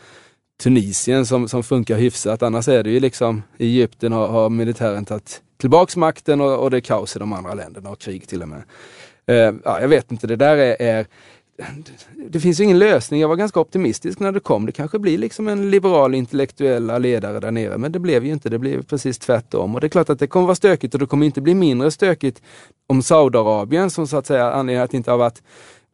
Tunisien 0.62 1.26
som, 1.26 1.48
som 1.48 1.62
funkar 1.62 1.96
hyfsat. 1.96 2.42
Annars 2.42 2.68
är 2.68 2.82
det 2.82 2.90
ju 2.90 3.00
liksom 3.00 3.42
i 3.58 3.66
Egypten 3.66 4.12
har, 4.12 4.28
har 4.28 4.50
militären 4.50 5.04
tagit 5.04 5.42
tillbaks 5.60 5.96
makten 5.96 6.40
och, 6.40 6.58
och 6.62 6.70
det 6.70 6.76
är 6.76 6.80
kaos 6.80 7.16
i 7.16 7.18
de 7.18 7.32
andra 7.32 7.54
länderna 7.54 7.90
och 7.90 7.98
krig 7.98 8.28
till 8.28 8.42
och 8.42 8.48
med. 8.48 8.62
Uh, 9.30 9.58
ja, 9.64 9.80
jag 9.80 9.88
vet 9.88 10.12
inte, 10.12 10.26
det 10.26 10.36
där 10.36 10.56
är, 10.56 10.76
är 10.82 11.06
det 12.30 12.40
finns 12.40 12.60
ju 12.60 12.64
ingen 12.64 12.78
lösning. 12.78 13.20
Jag 13.20 13.28
var 13.28 13.36
ganska 13.36 13.60
optimistisk 13.60 14.20
när 14.20 14.32
det 14.32 14.40
kom. 14.40 14.66
Det 14.66 14.72
kanske 14.72 14.98
blir 14.98 15.18
liksom 15.18 15.48
en 15.48 15.70
liberal 15.70 16.14
intellektuella 16.14 16.98
ledare 16.98 17.40
där 17.40 17.50
nere, 17.50 17.78
men 17.78 17.92
det 17.92 17.98
blev 17.98 18.24
ju 18.24 18.32
inte. 18.32 18.48
Det 18.48 18.58
blev 18.58 18.82
precis 18.82 19.18
tvärtom. 19.18 19.74
Och 19.74 19.80
det 19.80 19.86
är 19.86 19.88
klart 19.88 20.10
att 20.10 20.18
det 20.18 20.26
kommer 20.26 20.46
vara 20.46 20.54
stökigt 20.54 20.94
och 20.94 21.00
det 21.00 21.06
kommer 21.06 21.26
inte 21.26 21.40
bli 21.40 21.54
mindre 21.54 21.90
stökigt 21.90 22.42
om 22.86 23.02
Saudiarabien, 23.02 23.90
som 23.90 24.06
så 24.06 24.16
att 24.16 24.26
säga 24.26 24.52
anledningen 24.52 24.84
att 24.84 24.90
det 24.90 24.96
inte 24.96 25.10
har 25.10 25.18
varit, 25.18 25.42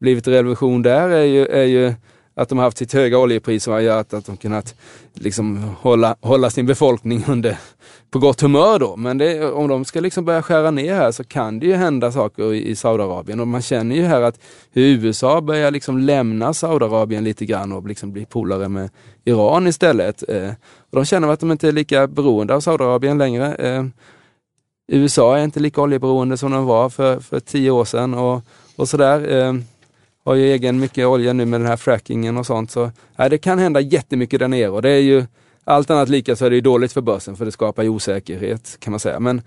blivit 0.01 0.29
revolution 0.29 0.83
där, 0.83 1.09
är 1.09 1.25
ju, 1.25 1.47
är 1.47 1.65
ju 1.65 1.95
att 2.35 2.49
de 2.49 2.59
har 2.59 2.65
haft 2.65 2.79
sitt 2.79 2.93
höga 2.93 3.19
oljepris 3.19 3.65
som 3.65 3.73
har 3.73 3.81
gjort 3.81 4.13
att 4.13 4.27
de 4.27 4.37
kunnat 4.37 4.75
liksom 5.15 5.75
hålla, 5.81 6.17
hålla 6.21 6.51
sin 6.51 6.67
befolkning 6.67 7.25
under, 7.29 7.59
på 8.11 8.19
gott 8.19 8.41
humör 8.41 8.79
då. 8.79 8.97
Men 8.97 9.19
det, 9.19 9.51
om 9.53 9.69
de 9.69 9.85
ska 9.85 10.01
liksom 10.01 10.25
börja 10.25 10.43
skära 10.43 10.71
ner 10.71 10.95
här 10.95 11.13
så 11.13 11.25
kan 11.25 11.59
det 11.59 11.67
ju 11.67 11.75
hända 11.75 12.13
saker 12.13 12.55
i, 12.55 12.69
i 12.69 12.77
Saudiarabien 12.77 13.41
och 13.41 13.49
man 13.49 13.63
känner 13.63 13.97
ju 13.97 14.03
här 14.03 14.23
att 14.23 14.41
hur 14.71 14.83
USA 14.83 15.41
börjar 15.41 15.71
liksom 15.71 15.99
lämna 15.99 16.55
Saudiarabien 16.55 17.25
lite 17.25 17.47
grann 17.47 17.73
och 17.73 17.89
liksom 17.89 18.13
bli 18.13 18.25
polare 18.25 18.69
med 18.69 18.91
Iran 19.25 19.67
istället. 19.67 20.29
Eh, 20.29 20.51
och 20.91 20.97
de 20.97 21.05
känner 21.05 21.29
att 21.29 21.41
de 21.41 21.53
inte 21.53 21.69
är 21.69 21.73
lika 21.73 22.07
beroende 22.07 22.55
av 22.55 22.61
Saudiarabien 22.61 23.19
längre. 23.19 23.55
Eh, 23.55 23.85
USA 24.93 25.39
är 25.39 25.45
inte 25.45 25.61
lika 25.61 25.81
oljeberoende 25.83 26.37
som 26.37 26.53
de 26.53 26.65
var 26.65 26.91
för, 26.91 27.21
för 27.21 27.41
tio 27.41 27.71
år 27.71 27.85
sedan 27.85 28.15
och, 28.15 28.43
och 28.77 28.89
sådär. 28.89 29.33
Eh, 29.33 29.55
har 30.25 30.35
ju 30.35 30.45
egen 30.45 30.81
mycket 30.81 31.07
olja 31.07 31.33
nu 31.33 31.45
med 31.45 31.61
den 31.61 31.69
här 31.69 31.77
frackingen 31.77 32.37
och 32.37 32.47
sånt. 32.47 32.71
Så 32.71 32.91
ja, 33.17 33.29
det 33.29 33.39
kan 33.39 33.59
hända 33.59 33.81
jättemycket 33.81 34.41
där 34.41 34.49
nere 34.49 34.69
och 34.69 34.83
det 34.83 34.91
är 34.91 35.01
ju 35.01 35.25
allt 35.65 35.91
annat 35.91 36.09
lika 36.09 36.37
så 36.37 36.45
är 36.45 36.51
det 36.51 36.57
ju 36.57 36.63
dåligt 36.63 36.93
för 36.93 37.01
börsen 37.01 37.37
för 37.37 37.45
det 37.45 37.53
skapar 37.53 37.83
ju 37.83 37.89
osäkerhet 37.89 38.77
kan 38.81 38.91
man 38.91 39.01
säga. 39.01 39.21
Men 39.21 39.43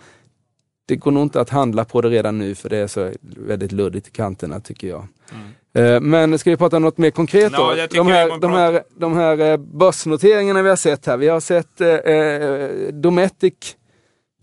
det 0.88 0.96
går 0.96 1.12
nog 1.12 1.24
inte 1.24 1.41
att 1.41 1.50
handla 1.50 1.86
på 1.86 2.01
det 2.01 2.10
redan 2.10 2.38
nu 2.38 2.55
för 2.55 2.70
det 2.70 2.77
är 2.77 2.88
så 2.88 3.12
väldigt 3.22 3.72
luddigt 3.72 4.08
i 4.08 4.12
kanterna 4.12 4.60
tycker 4.60 4.88
jag. 4.88 5.08
Mm. 5.32 6.10
Men 6.10 6.39
ska 6.39 6.50
vi 6.50 6.58
prata 6.58 6.79
något 6.79 6.98
mer 6.98 7.12
konkret 7.12 7.53
då? 7.53 7.63
No, 7.63 7.88
de, 7.91 8.08
här, 8.08 8.39
de, 8.39 8.51
här, 8.51 8.84
de 8.98 9.13
här 9.13 9.39
eh, 9.39 9.58
börsnoteringarna 9.58 10.62
vi 10.62 10.70
har 10.70 10.75
sett 10.75 11.05
här. 11.05 11.17
Vi 11.17 11.27
har 11.27 11.39
sett 11.39 11.82
eh, 11.82 11.89
eh 11.89 12.70
Dometic 12.94 13.53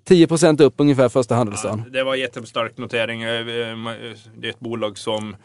10 0.05 0.27
upp 0.59 0.75
ungefär 0.77 1.09
första 1.09 1.35
handelsdagen. 1.35 1.83
Ja, 1.87 1.91
det 1.93 2.05
var 2.05 2.15
jättestark 2.15 2.79
notering. 2.79 3.21
Det 3.23 4.47
är 4.47 4.51
ett 4.51 4.61
bolag 4.61 4.99
som 4.99 5.37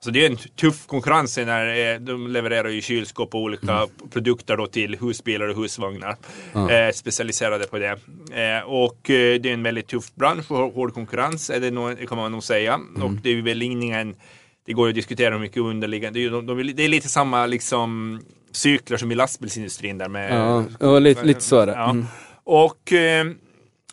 så 0.00 0.10
det 0.10 0.26
är 0.26 0.30
en 0.30 0.36
tuff 0.36 0.86
konkurrens 0.86 1.36
när 1.36 1.98
de 1.98 2.28
levererar 2.28 2.68
ju 2.68 2.80
kylskåp 2.80 3.34
och 3.34 3.40
olika 3.40 3.72
mm. 3.72 3.88
produkter 4.10 4.56
då 4.56 4.66
till 4.66 4.96
husbilar 5.00 5.48
och 5.48 5.56
husvagnar. 5.56 6.16
Mm. 6.54 6.70
Eh, 6.70 6.92
specialiserade 6.92 7.66
på 7.66 7.78
det. 7.78 7.98
Eh, 8.32 8.64
och 8.66 9.10
eh, 9.10 9.40
det 9.40 9.48
är 9.48 9.54
en 9.54 9.62
väldigt 9.62 9.86
tuff 9.86 10.14
bransch 10.14 10.50
och 10.50 10.72
hård 10.72 10.94
konkurrens, 10.94 11.50
är 11.50 11.60
det, 11.60 11.70
nog, 11.70 12.08
kan 12.08 12.18
man 12.18 12.32
nog 12.32 12.42
säga. 12.42 12.74
Mm. 12.74 13.02
Och 13.02 13.12
det 13.22 13.30
är 13.30 13.42
väl 13.42 13.62
ingen, 13.62 14.14
det 14.66 14.72
går 14.72 14.88
att 14.88 14.94
diskutera 14.94 15.34
hur 15.34 15.40
mycket 15.40 15.62
underliggande, 15.62 16.18
det 16.18 16.26
är, 16.26 16.30
de, 16.30 16.46
de, 16.46 16.72
det 16.76 16.84
är 16.84 16.88
lite 16.88 17.08
samma 17.08 17.46
liksom 17.46 18.20
cykler 18.52 18.96
som 18.96 19.12
i 19.12 19.14
lastbilsindustrin 19.14 19.98
där 19.98 20.08
med... 20.08 20.32
Ja, 20.80 20.88
och 20.88 21.00
lite, 21.00 21.24
lite 21.24 21.40
så 21.40 21.60
är 21.60 21.66
det. 21.66 21.72
Ja. 21.72 21.90
Mm. 21.90 22.06
Och 22.44 22.92
eh, 22.92 23.26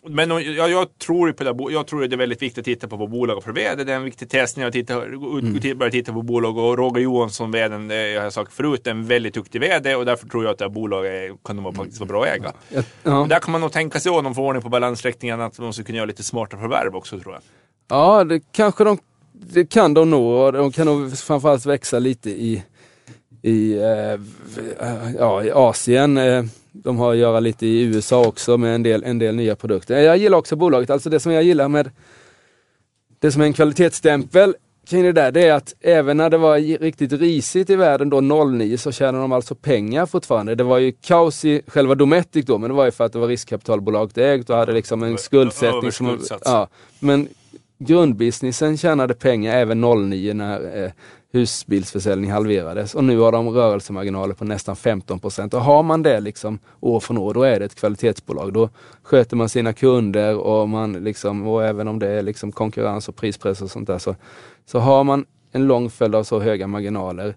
men 0.09 0.29
jag, 0.29 0.69
jag, 0.69 0.97
tror 0.97 1.31
på 1.31 1.43
det, 1.43 1.73
jag 1.73 1.87
tror 1.87 2.07
det 2.07 2.15
är 2.15 2.17
väldigt 2.17 2.41
viktigt 2.41 2.57
att 2.57 2.65
titta 2.65 2.87
på 2.87 2.95
vad 2.95 3.09
bolag 3.09 3.43
för 3.43 3.51
vd. 3.51 3.83
Det 3.83 3.91
är 3.91 3.95
en 3.95 4.03
viktig 4.03 4.29
test 4.29 4.57
när 4.57 4.63
jag 4.63 4.73
tittar, 4.73 5.05
mm. 5.05 5.77
börjar 5.77 5.91
titta 5.91 6.13
på 6.13 6.21
bolag. 6.21 6.57
Och 6.57 6.77
Roger 6.77 7.01
Johansson, 7.01 7.51
vdn, 7.51 7.89
jag 7.89 8.21
har 8.21 8.29
sagt 8.29 8.53
förut, 8.53 8.87
är 8.87 8.91
en 8.91 9.05
väldigt 9.05 9.33
duktig 9.33 9.61
vd 9.61 9.95
och 9.95 10.05
därför 10.05 10.27
tror 10.27 10.43
jag 10.43 10.51
att 10.51 10.57
det 10.57 10.65
här 10.65 10.69
bolaget 10.69 11.31
kan 11.43 11.63
vara, 11.63 11.73
faktiskt 11.73 11.99
vara 11.99 12.07
bra 12.07 12.23
att 12.23 12.29
äga. 12.29 12.53
Ja. 12.69 12.81
Ja. 13.03 13.25
Där 13.29 13.39
kan 13.39 13.51
man 13.51 13.61
nog 13.61 13.71
tänka 13.71 13.99
sig 13.99 14.11
om 14.11 14.23
de 14.23 14.35
får 14.35 14.41
ordning 14.41 14.63
på 14.63 14.69
balansräkningen 14.69 15.41
att 15.41 15.57
de 15.57 15.73
skulle 15.73 15.85
kunna 15.85 15.97
göra 15.97 16.05
lite 16.05 16.23
smarta 16.23 16.57
förvärv 16.57 16.95
också 16.95 17.19
tror 17.19 17.33
jag. 17.33 17.41
Ja, 17.87 18.23
det 18.23 18.41
kanske 18.51 18.83
de 18.83 18.97
det 19.33 19.65
kan 19.65 19.93
de 19.93 20.09
nog. 20.09 20.53
De 20.53 20.71
kan 20.71 20.85
nog 20.85 21.17
framförallt 21.17 21.65
växa 21.65 21.99
lite 21.99 22.29
i, 22.29 22.63
i, 23.41 23.73
eh, 23.73 24.19
ja, 25.17 25.43
i 25.43 25.51
Asien. 25.51 26.17
De 26.73 26.97
har 26.97 27.11
att 27.11 27.17
göra 27.17 27.39
lite 27.39 27.65
i 27.67 27.81
USA 27.83 28.27
också 28.27 28.57
med 28.57 28.75
en 28.75 28.83
del, 28.83 29.03
en 29.03 29.19
del 29.19 29.35
nya 29.35 29.55
produkter. 29.55 29.99
Jag 29.99 30.17
gillar 30.17 30.37
också 30.37 30.55
bolaget, 30.55 30.89
alltså 30.89 31.09
det 31.09 31.19
som 31.19 31.31
jag 31.31 31.43
gillar 31.43 31.67
med 31.67 31.89
det 33.19 33.31
som 33.31 33.41
är 33.41 33.45
en 33.45 33.53
kvalitetsstämpel 33.53 34.55
kring 34.87 35.03
det 35.03 35.11
där, 35.11 35.31
det 35.31 35.47
är 35.47 35.53
att 35.53 35.73
även 35.81 36.17
när 36.17 36.29
det 36.29 36.37
var 36.37 36.79
riktigt 36.79 37.11
risigt 37.11 37.69
i 37.69 37.75
världen 37.75 38.09
då 38.09 38.21
09 38.21 38.77
så 38.77 38.91
tjänar 38.91 39.19
de 39.19 39.31
alltså 39.31 39.55
pengar 39.55 40.05
fortfarande. 40.05 40.55
Det 40.55 40.63
var 40.63 40.77
ju 40.77 40.91
kaos 40.91 41.45
i 41.45 41.61
själva 41.67 41.95
Dometic 41.95 42.45
då, 42.45 42.57
men 42.57 42.69
det 42.69 42.75
var 42.75 42.85
ju 42.85 42.91
för 42.91 43.03
att 43.05 43.13
det 43.13 43.19
var 43.19 43.27
riskkapitalbolaget 43.27 44.17
ägt 44.17 44.49
och 44.49 44.55
hade 44.55 44.71
liksom 44.71 45.03
en 45.03 45.17
skuldsättning. 45.17 45.91
Som, 45.91 46.19
ja, 46.45 46.67
men 46.99 47.27
grundbusinessen 47.85 48.77
tjänade 48.77 49.13
pengar 49.13 49.55
även 49.55 49.81
09 49.81 50.33
när 50.33 50.83
eh, 50.83 50.91
husbilsförsäljning 51.33 52.31
halverades 52.31 52.95
och 52.95 53.03
nu 53.03 53.19
har 53.19 53.31
de 53.31 53.49
rörelsemarginaler 53.49 54.33
på 54.33 54.45
nästan 54.45 54.75
15 54.75 55.19
procent. 55.19 55.53
Och 55.53 55.61
har 55.61 55.83
man 55.83 56.03
det 56.03 56.19
liksom 56.19 56.59
år 56.79 56.99
från 56.99 57.17
år, 57.17 57.33
då 57.33 57.43
är 57.43 57.59
det 57.59 57.65
ett 57.65 57.75
kvalitetsbolag. 57.75 58.53
Då 58.53 58.69
sköter 59.03 59.35
man 59.35 59.49
sina 59.49 59.73
kunder 59.73 60.37
och 60.37 60.69
man 60.69 60.93
liksom, 60.93 61.47
och 61.47 61.63
även 61.65 61.87
om 61.87 61.99
det 61.99 62.07
är 62.07 62.21
liksom 62.21 62.51
konkurrens 62.51 63.09
och 63.09 63.15
prispress 63.15 63.61
och 63.61 63.71
sånt 63.71 63.87
där, 63.87 63.97
så, 63.97 64.15
så 64.65 64.79
har 64.79 65.03
man 65.03 65.25
en 65.51 65.67
lång 65.67 65.89
följd 65.89 66.15
av 66.15 66.23
så 66.23 66.39
höga 66.39 66.67
marginaler, 66.67 67.35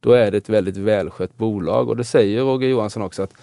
då 0.00 0.12
är 0.12 0.30
det 0.30 0.36
ett 0.36 0.48
väldigt 0.48 0.76
välskött 0.76 1.36
bolag. 1.36 1.88
Och 1.88 1.96
det 1.96 2.04
säger 2.04 2.40
Roger 2.40 2.68
Johansson 2.68 3.02
också 3.02 3.22
att 3.22 3.34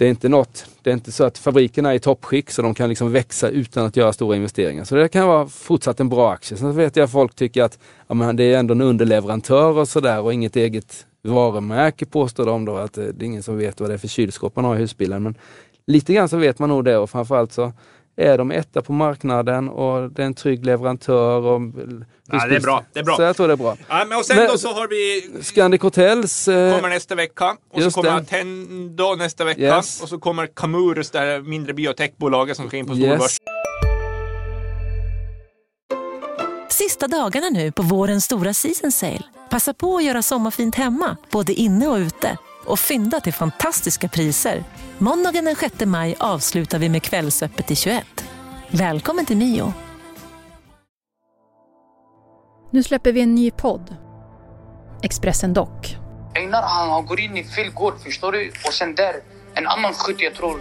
det 0.00 0.06
är 0.06 0.10
inte 0.10 0.28
något, 0.28 0.66
det 0.82 0.90
är 0.90 0.94
inte 0.94 1.12
så 1.12 1.24
att 1.24 1.38
fabrikerna 1.38 1.90
är 1.90 1.94
i 1.94 1.98
toppskick 1.98 2.50
så 2.50 2.62
de 2.62 2.74
kan 2.74 2.88
liksom 2.88 3.12
växa 3.12 3.48
utan 3.48 3.86
att 3.86 3.96
göra 3.96 4.12
stora 4.12 4.36
investeringar. 4.36 4.84
Så 4.84 4.94
det 4.94 5.08
kan 5.08 5.28
vara 5.28 5.46
fortsatt 5.46 6.00
en 6.00 6.08
bra 6.08 6.32
aktie. 6.32 6.56
Sen 6.56 6.76
vet 6.76 6.96
jag 6.96 7.04
att 7.04 7.10
folk 7.10 7.34
tycker 7.34 7.62
att 7.62 7.78
ja, 8.08 8.14
men 8.14 8.36
det 8.36 8.44
är 8.44 8.58
ändå 8.58 8.74
en 8.74 8.80
underleverantör 8.80 9.78
och 9.78 9.88
sådär 9.88 10.20
och 10.20 10.34
inget 10.34 10.56
eget 10.56 11.06
varumärke 11.22 12.06
påstår 12.06 12.46
de 12.46 12.64
då 12.64 12.76
att 12.76 12.98
eh, 12.98 13.04
det 13.04 13.24
är 13.24 13.26
ingen 13.26 13.42
som 13.42 13.58
vet 13.58 13.80
vad 13.80 13.90
det 13.90 13.94
är 13.94 13.98
för 13.98 14.08
kylskåp 14.08 14.56
man 14.56 14.64
har 14.64 14.76
i 14.76 14.78
husbilen. 14.78 15.22
Men 15.22 15.34
lite 15.86 16.14
grann 16.14 16.28
så 16.28 16.36
vet 16.36 16.58
man 16.58 16.68
nog 16.68 16.84
det 16.84 16.98
och 16.98 17.10
framförallt 17.10 17.52
så 17.52 17.72
är 18.20 18.38
de 18.38 18.50
etta 18.50 18.82
på 18.82 18.92
marknaden 18.92 19.68
och 19.68 20.10
det 20.12 20.22
är 20.22 20.26
en 20.26 20.34
trygg 20.34 20.66
leverantör. 20.66 21.40
Och 21.40 21.60
ja, 22.32 22.46
det 22.46 22.56
är 22.56 22.60
bra. 22.60 22.84
Det 22.92 23.00
är 23.00 23.04
bra. 23.04 23.16
Så 23.16 23.22
jag 23.22 23.36
tror 23.36 23.46
det 23.48 23.52
är 23.52 23.56
bra. 23.56 23.76
Ja, 23.88 24.04
men 24.08 24.18
och 24.18 24.24
sen 24.24 24.36
men, 24.36 24.48
då 24.48 24.58
så 24.58 24.72
har 24.72 24.88
vi... 24.88 25.30
Scandic 25.42 25.82
Hotels. 25.82 26.48
Eh, 26.48 26.74
kommer 26.76 26.88
nästa 26.88 27.14
vecka. 27.14 27.56
Och 27.72 27.82
så 27.82 27.90
kommer 27.90 28.16
Attendo 28.16 29.14
nästa 29.14 29.44
vecka. 29.44 29.60
Yes. 29.60 30.02
Och 30.02 30.08
så 30.08 30.18
kommer 30.18 30.46
Camurus, 30.46 31.10
det 31.10 31.42
mindre 31.42 31.74
biotechbolaget 31.74 32.56
som 32.56 32.68
ska 32.68 32.76
in 32.76 32.86
på 32.86 32.94
storbörs. 32.94 33.20
Yes. 33.20 33.38
Sista 36.68 37.08
dagarna 37.08 37.48
nu 37.48 37.72
på 37.72 37.82
vårens 37.82 38.24
stora 38.24 38.54
season 38.54 38.92
sale. 38.92 39.22
Passa 39.50 39.74
på 39.74 39.96
att 39.96 40.04
göra 40.04 40.22
sommarfint 40.22 40.74
hemma, 40.74 41.16
både 41.30 41.52
inne 41.52 41.88
och 41.88 41.96
ute 41.96 42.38
och 42.66 42.78
fynda 42.78 43.20
till 43.20 43.32
fantastiska 43.32 44.08
priser. 44.08 44.64
Måndagen 44.98 45.44
den 45.44 45.56
6 45.56 45.74
maj 45.84 46.16
avslutar 46.18 46.78
vi 46.78 46.88
med 46.88 47.02
Kvällsöppet 47.02 47.66
till 47.66 47.76
21. 47.76 48.04
Välkommen 48.70 49.26
till 49.26 49.36
Mio. 49.36 49.72
Nu 52.70 52.82
släpper 52.82 53.12
vi 53.12 53.20
en 53.20 53.34
ny 53.34 53.50
podd. 53.50 53.96
Expressen 55.02 55.54
Dock. 55.54 55.96
Einar 56.34 56.62
han 56.62 57.06
går 57.06 57.20
in 57.20 57.36
i 57.36 57.44
fel 57.44 57.70
gård, 57.70 57.94
förstår 58.04 58.32
du? 58.32 58.52
Och 58.66 58.72
sen 58.72 58.94
där, 58.94 59.14
en 59.54 59.66
annan 59.66 59.92
skytt 59.94 60.20
jag 60.20 60.34
tror 60.34 60.60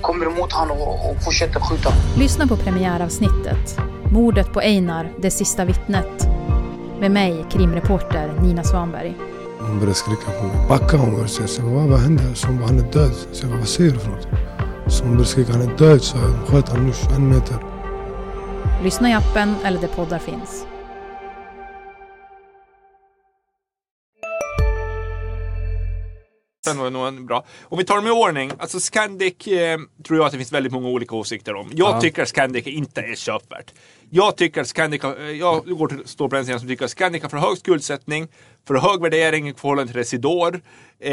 kommer 0.00 0.26
emot 0.26 0.52
honom 0.52 0.78
och, 0.78 1.10
och 1.10 1.24
fortsätter 1.24 1.60
skjuta. 1.60 1.90
Lyssna 2.18 2.46
på 2.46 2.56
premiäravsnittet. 2.56 3.78
Mordet 4.12 4.52
på 4.52 4.60
Einar, 4.60 5.12
det 5.22 5.30
sista 5.30 5.64
vittnet. 5.64 6.28
Med 7.00 7.10
mig, 7.10 7.44
krimreporter 7.50 8.32
Nina 8.42 8.64
Svanberg. 8.64 9.14
Hon 9.66 9.78
började 9.78 9.94
skrika 9.94 10.30
på 10.40 10.46
mig. 10.46 10.68
Backa 10.68 10.96
hon 10.96 11.10
började 11.10 11.28
säga. 11.28 11.48
Så 11.48 11.62
vad, 11.62 11.88
vad 11.88 12.00
hände? 12.00 12.34
Så 12.34 12.46
hon 12.46 12.58
bara, 12.58 12.66
han 12.66 12.78
är 12.78 12.92
död. 12.92 13.12
Så 13.32 13.44
jag 13.44 13.50
bara, 13.50 13.58
vad 13.58 13.68
säger 13.68 13.90
du 13.90 13.98
för 13.98 14.10
något? 14.10 14.28
Så 14.88 15.04
hon 15.04 15.12
började 15.12 15.28
skrika, 15.28 15.52
han 15.52 15.62
är 15.62 15.76
död. 15.76 16.02
Så 16.02 16.16
jag 16.16 16.48
sköt 16.48 16.68
honom 16.68 16.86
nu 16.86 16.92
21 16.92 17.20
meter. 17.20 17.56
Lyssna 18.82 19.10
i 19.10 19.12
appen 19.12 19.54
eller 19.64 19.80
där 19.80 19.88
poddar 19.88 20.18
finns. 20.18 20.66
Den 26.64 26.78
var 26.78 26.90
nog 26.90 27.26
bra. 27.26 27.44
Om 27.62 27.78
vi 27.78 27.84
tar 27.84 27.96
dem 27.96 28.06
i 28.06 28.10
ordning. 28.10 28.52
Alltså 28.58 28.80
Scandic 28.80 29.46
eh, 29.46 29.78
tror 30.06 30.18
jag 30.18 30.26
att 30.26 30.32
det 30.32 30.38
finns 30.38 30.52
väldigt 30.52 30.72
många 30.72 30.88
olika 30.88 31.16
åsikter 31.16 31.54
om. 31.54 31.70
Jag 31.74 31.96
ja. 31.96 32.00
tycker 32.00 32.22
att 32.22 32.28
Scandic 32.28 32.66
inte 32.66 33.00
är 33.00 33.14
köpvärt. 33.14 33.72
Jag 34.10 34.36
tycker 34.36 34.60
att 34.60 34.66
Scandica, 34.66 35.16
eh, 35.16 35.30
jag 35.30 35.64
går 35.78 35.88
till, 35.88 36.02
står 36.04 36.28
på 36.28 36.36
den 36.36 36.44
sidan 36.44 36.60
som 36.60 36.68
tycker 36.68 36.84
att 36.84 36.90
Scandica 36.90 37.28
för 37.28 37.36
hög 37.36 37.58
skuldsättning, 37.58 38.28
för 38.66 38.74
hög 38.74 39.02
värdering 39.02 39.48
i 39.48 39.54
förhållande 39.54 39.92
till 39.92 40.00
Residor. 40.00 40.60
Eh, 41.00 41.12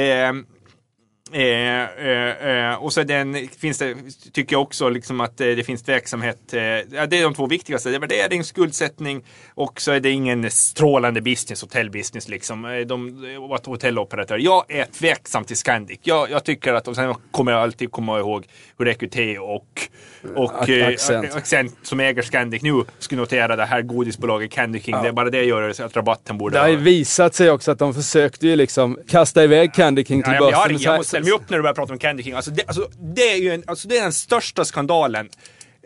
och 2.80 2.94
så 2.94 3.04
den, 3.04 3.48
finns 3.60 3.78
det, 3.78 3.96
tycker 4.32 4.56
jag 4.56 4.62
också 4.62 4.90
liksom 4.90 5.22
att 5.22 5.42
eh, 5.42 5.48
det 5.48 5.64
finns 5.64 5.84
tveksamhet. 5.84 6.54
Eh, 6.54 6.62
ja, 6.62 7.06
det 7.06 7.20
är 7.20 7.24
de 7.24 7.34
två 7.34 7.48
viktigaste. 7.48 7.90
Det 7.90 7.96
är 7.96 8.00
värdering, 8.00 8.44
skuldsättning 8.44 9.24
och 9.54 9.82
så 9.82 9.92
är 9.92 10.00
det 10.00 10.10
ingen 10.10 10.52
strålande 10.52 11.22
business, 11.22 11.62
hotellbusiness 11.62 12.28
liksom. 12.30 12.66
Eh, 12.66 12.80
De, 12.80 13.26
att 13.56 13.66
hotelloperatör. 13.66 14.38
Jag 14.38 14.72
är 14.72 14.86
tveksam 14.86 15.44
till 15.44 15.58
Scandic. 15.58 16.00
Jag, 16.04 16.32
jag 16.32 16.44
tycker 16.44 16.74
att, 16.74 16.88
och 16.88 16.96
sen 16.96 17.16
kommer 17.32 17.52
jag 17.52 17.62
alltid 17.62 17.92
komma 17.92 18.20
ihåg 18.20 18.46
hur 18.78 18.88
EQT 18.88 19.40
och, 19.40 19.90
och 20.36 20.70
eh, 20.70 20.88
Accent. 20.88 21.36
Accent 21.36 21.78
som 21.84 22.00
äger 22.00 22.22
Scandic 22.22 22.62
nu 22.62 22.84
skulle 23.00 23.22
notera 23.22 23.56
det 23.56 23.66
här 23.66 23.82
godisbolaget 23.82 24.52
Candy 24.52 24.80
King. 24.80 24.96
Det 25.02 25.08
är 25.08 25.12
bara 25.12 25.30
det 25.30 25.44
gör 25.44 25.74
så 25.74 25.84
att 25.84 25.96
rabatten 25.96 26.38
borde 26.38 26.56
Det 26.56 26.62
har 26.62 26.68
ju 26.68 26.76
visat 26.76 27.36
sig 27.36 27.52
också 27.52 27.72
att 27.72 27.80
de 27.80 27.94
försökte 27.94 28.48
ju 28.48 28.56
liksom 28.56 29.00
kasta 29.08 29.44
iväg 29.44 29.74
Candy 29.74 30.06
King 30.06 30.24
till 30.24 30.34
Ja, 30.34 30.52
jag, 30.52 30.70
börsen. 30.70 30.82
jag 30.82 30.98
måste 30.98 31.20
ställa 31.24 31.38
mig 31.38 31.44
upp 31.44 31.50
när 31.50 31.58
du 31.58 31.62
börjar 31.62 31.74
prata 31.74 31.94
om 31.94 32.00
Candy 32.00 32.24
King. 32.24 32.34
Alltså 32.34 32.52
det, 32.52 32.64
alltså, 32.68 32.90
det 33.00 33.32
är 33.32 33.38
ju 33.38 33.54
en, 33.54 33.64
alltså, 33.68 33.88
det 33.88 33.98
är 33.98 34.04
den 34.04 34.14
största 34.14 34.66
skandalen 34.66 35.30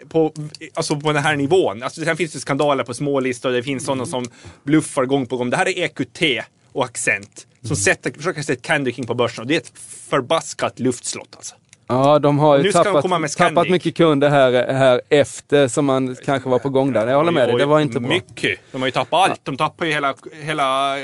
på, 0.10 0.34
alltså 0.74 1.00
på 1.00 1.14
den 1.14 1.24
här 1.24 1.36
nivån. 1.36 1.84
Alltså, 1.84 2.04
sen 2.04 2.18
finns 2.18 2.34
det 2.34 2.40
skandaler 2.40 2.84
på 2.84 2.94
smålistor, 2.94 3.52
det 3.52 3.64
finns 3.64 3.86
sådana 3.86 4.06
som 4.06 4.26
bluffar 4.64 5.06
gång 5.06 5.26
på 5.26 5.38
gång. 5.38 5.50
Det 5.50 5.58
här 5.58 5.68
är 5.68 5.84
EQT 5.84 6.46
och 6.72 6.86
Accent 6.86 7.48
som 7.62 7.76
sätter, 7.76 8.12
försöker 8.12 8.42
sätta 8.42 8.62
Candy 8.62 8.94
King 8.94 9.08
på 9.08 9.14
börsen 9.14 9.42
och 9.42 9.48
det 9.48 9.56
är 9.56 9.60
ett 9.60 9.72
förbaskat 10.10 10.80
luftslott 10.80 11.36
alltså. 11.36 11.56
Ja, 11.90 12.20
de 12.20 12.40
har 12.40 12.58
ju 12.58 12.64
Nu 12.64 12.72
tappat, 12.72 13.36
tappat 13.38 13.70
mycket 13.70 13.96
kunder 13.98 14.30
här, 14.30 14.74
här 14.74 15.02
efter 15.10 15.68
som 15.68 15.86
man 15.86 16.16
kanske 16.26 16.50
var 16.50 16.60
på 16.60 16.70
gång 16.70 16.94
där. 16.94 17.08
Jag 17.08 17.18
håller 17.18 17.32
med 17.32 17.50
dig, 17.50 17.58
det 17.58 17.66
var 17.66 17.80
inte 17.80 18.00
bra. 18.00 18.10
Mycket. 18.10 18.60
De 18.72 18.82
har 18.82 18.88
ju 18.88 18.92
tappat 18.92 19.30
allt. 19.30 19.40
De 19.46 19.58
tappar 19.58 19.86
ju 19.86 19.92
hela, 19.92 20.14
hela 20.42 20.98
eh, 21.00 21.04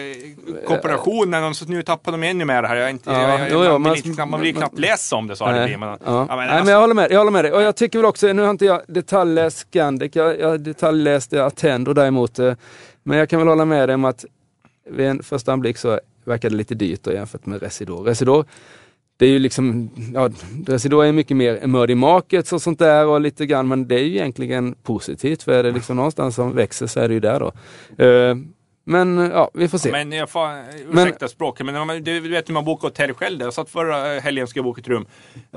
kooperationen 0.67 1.43
och 1.43 1.55
så 1.55 1.65
nu 1.65 1.83
tappar 1.83 2.11
de 2.11 2.23
ännu 2.23 2.45
mer 2.45 2.63
här. 2.63 2.75
Jag 2.75 2.89
inte, 2.89 3.09
Ja, 3.09 3.29
jag, 3.29 3.39
jag, 3.39 3.65
jo, 3.65 3.71
man, 3.71 3.81
men- 3.81 4.07
inte, 4.07 4.25
man 4.25 4.39
vill 4.39 4.49
ju 4.49 4.55
knappt 4.55 4.79
läsa 4.79 5.15
om 5.15 5.27
det 5.27 5.35
så 5.35 5.45
arg 5.45 5.65
blir 5.65 5.77
man. 5.77 5.89
Ja. 5.89 6.25
Ja, 6.29 6.35
men 6.35 6.37
Nej, 6.37 6.47
alltså- 6.49 6.65
men 6.65 6.73
jag 6.73 6.81
håller 6.81 6.93
med, 6.93 7.11
jag 7.11 7.17
håller 7.17 7.31
med 7.31 7.45
dig. 7.45 7.51
Och 7.51 7.61
jag 7.61 7.75
tycker 7.75 7.99
väl 7.99 8.05
också, 8.05 8.27
nu 8.33 8.41
har 8.41 8.49
inte 8.49 8.65
jag 8.65 8.81
detaljläst 8.87 9.57
Scandic, 9.57 10.15
jag, 10.15 10.39
jag 10.39 10.59
detaljläste 10.61 11.45
Attendo 11.45 11.93
däremot. 11.93 12.39
eh, 12.39 12.53
Men 13.03 13.17
jag 13.17 13.29
kan 13.29 13.39
väl 13.39 13.47
hålla 13.47 13.65
med 13.65 13.89
dig 13.89 13.93
om 13.95 14.05
att 14.05 14.25
vid 14.89 15.07
en 15.07 15.23
första 15.23 15.53
anblick 15.53 15.77
så 15.77 15.99
verkar 16.25 16.49
det 16.49 16.55
lite 16.55 16.75
dyrt 16.75 17.07
jämfört 17.07 17.45
med 17.45 17.61
Residor. 17.63 18.03
Residor, 18.03 18.45
det 19.17 19.25
är 19.25 19.29
ju 19.29 19.39
liksom, 19.39 19.89
ja, 20.13 20.29
Residor 20.67 21.05
är 21.05 21.11
mycket 21.11 21.37
mer 21.37 21.59
emerging 21.63 21.97
markets 21.97 22.53
och 22.53 22.61
sånt 22.61 22.79
där 22.79 23.05
och 23.07 23.21
lite 23.21 23.45
grann, 23.45 23.67
men 23.67 23.87
det 23.87 23.95
är 23.95 24.03
ju 24.03 24.11
egentligen 24.15 24.75
positivt 24.83 25.43
för 25.43 25.51
är 25.51 25.63
det 25.63 25.71
liksom 25.71 25.95
någonstans 25.95 26.35
som 26.35 26.55
växer 26.55 26.87
så 26.87 26.99
är 26.99 27.07
det 27.07 27.13
ju 27.13 27.19
där 27.19 27.39
då. 27.39 27.51
Eh, 28.05 28.35
Men 28.85 29.17
ja, 29.17 29.51
vi 29.53 29.67
får 29.67 29.77
se. 29.77 29.91
Men 29.91 30.11
jag 30.11 30.29
får, 30.29 30.49
ursäkta 30.93 31.27
språket, 31.27 31.65
men 31.65 31.75
om 31.75 31.87
man- 31.87 32.03
du 32.03 32.19
vet 32.19 32.49
hur 32.49 32.53
man 32.53 32.65
bokar 32.65 32.87
hotell 32.87 33.13
själv. 33.13 33.41
Jag 33.41 33.53
satt 33.53 33.69
förra 33.69 34.19
helgen 34.19 34.47
skulle 34.47 34.59
jag 34.59 34.65
boka 34.65 34.81
ett 34.81 34.87
rum. 34.87 35.05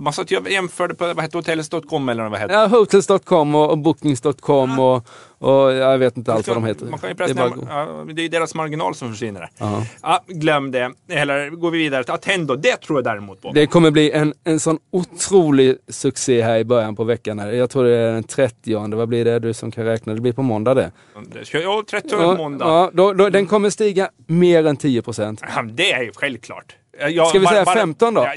Man 0.01 0.13
satt 0.13 0.31
och 0.33 0.51
jämförde 0.51 0.95
på, 0.95 1.07
vad 1.07 1.21
hette 1.21 1.37
hotels.com 1.39 2.09
eller 2.09 2.29
vad 2.29 2.39
hette 2.41 2.55
Ja, 2.55 2.67
hotels.com 2.67 3.55
och, 3.55 3.71
och 3.71 3.79
bookings.com 3.79 4.79
och, 4.79 5.07
och 5.39 5.73
jag 5.73 5.99
vet 5.99 6.17
inte 6.17 6.33
allt 6.33 6.49
vad 6.49 6.57
de 6.57 6.65
heter. 6.65 6.87
Man 6.87 6.99
kan 6.99 7.09
ju 7.11 7.15
Det 7.15 7.25
är 7.25 7.27
pressa 7.27 7.51
bara- 7.67 7.87
ja, 8.07 8.13
det 8.13 8.25
är 8.25 8.29
deras 8.29 8.55
marginal 8.55 8.95
som 8.95 9.11
försvinner 9.13 9.41
där. 9.41 9.51
Ja. 10.03 10.25
Glöm 10.29 10.71
det. 10.71 10.93
Eller 11.09 11.51
går 11.51 11.71
vi 11.71 11.79
vidare 11.79 12.05
till 12.05 12.13
Attendo. 12.15 12.57
Det 12.57 12.77
tror 12.77 12.99
jag 12.99 13.05
däremot 13.05 13.43
på. 13.43 13.53
Det 13.53 13.67
kommer 13.67 13.91
bli 13.91 14.11
en, 14.11 14.35
en 14.45 14.61
sån 14.61 14.79
otrolig 14.91 15.77
succé 15.89 16.43
här 16.43 16.59
i 16.59 16.65
början 16.65 16.97
på 16.97 17.05
veckan. 17.05 17.39
här. 17.39 17.53
Jag 17.53 17.71
tror 17.71 17.85
det 17.85 17.97
är 17.97 18.13
den 18.13 18.25
30 18.25 18.97
Vad 18.97 19.09
blir 19.09 19.25
det 19.25 19.39
du 19.39 19.55
som 19.55 19.71
kan 19.71 19.85
räkna? 19.85 20.15
Det 20.15 20.21
blir 20.21 20.33
på 20.33 20.43
måndag 20.43 20.75
det. 20.75 20.93
Ja, 21.53 21.83
30 21.91 22.09
Ja, 22.11 22.35
måndag. 22.37 22.65
ja, 22.67 22.91
då, 22.93 23.13
då, 23.13 23.29
den 23.31 23.47
kommer 23.47 23.71
stiga 23.71 24.11
mer 24.27 24.67
än 24.67 24.77
10 24.77 25.03
procent. 25.03 25.41
Ja, 25.57 25.63
det 25.63 25.93
är 25.93 26.03
ju 26.03 26.13
självklart. 26.15 26.77
Jag, 27.11 27.29
Ska 27.29 27.39
vi 27.39 27.45
bara- 27.45 27.53
säga 27.55 27.65
bara- 27.65 27.75
15 27.75 28.15
då? 28.15 28.23
Ja, 28.23 28.35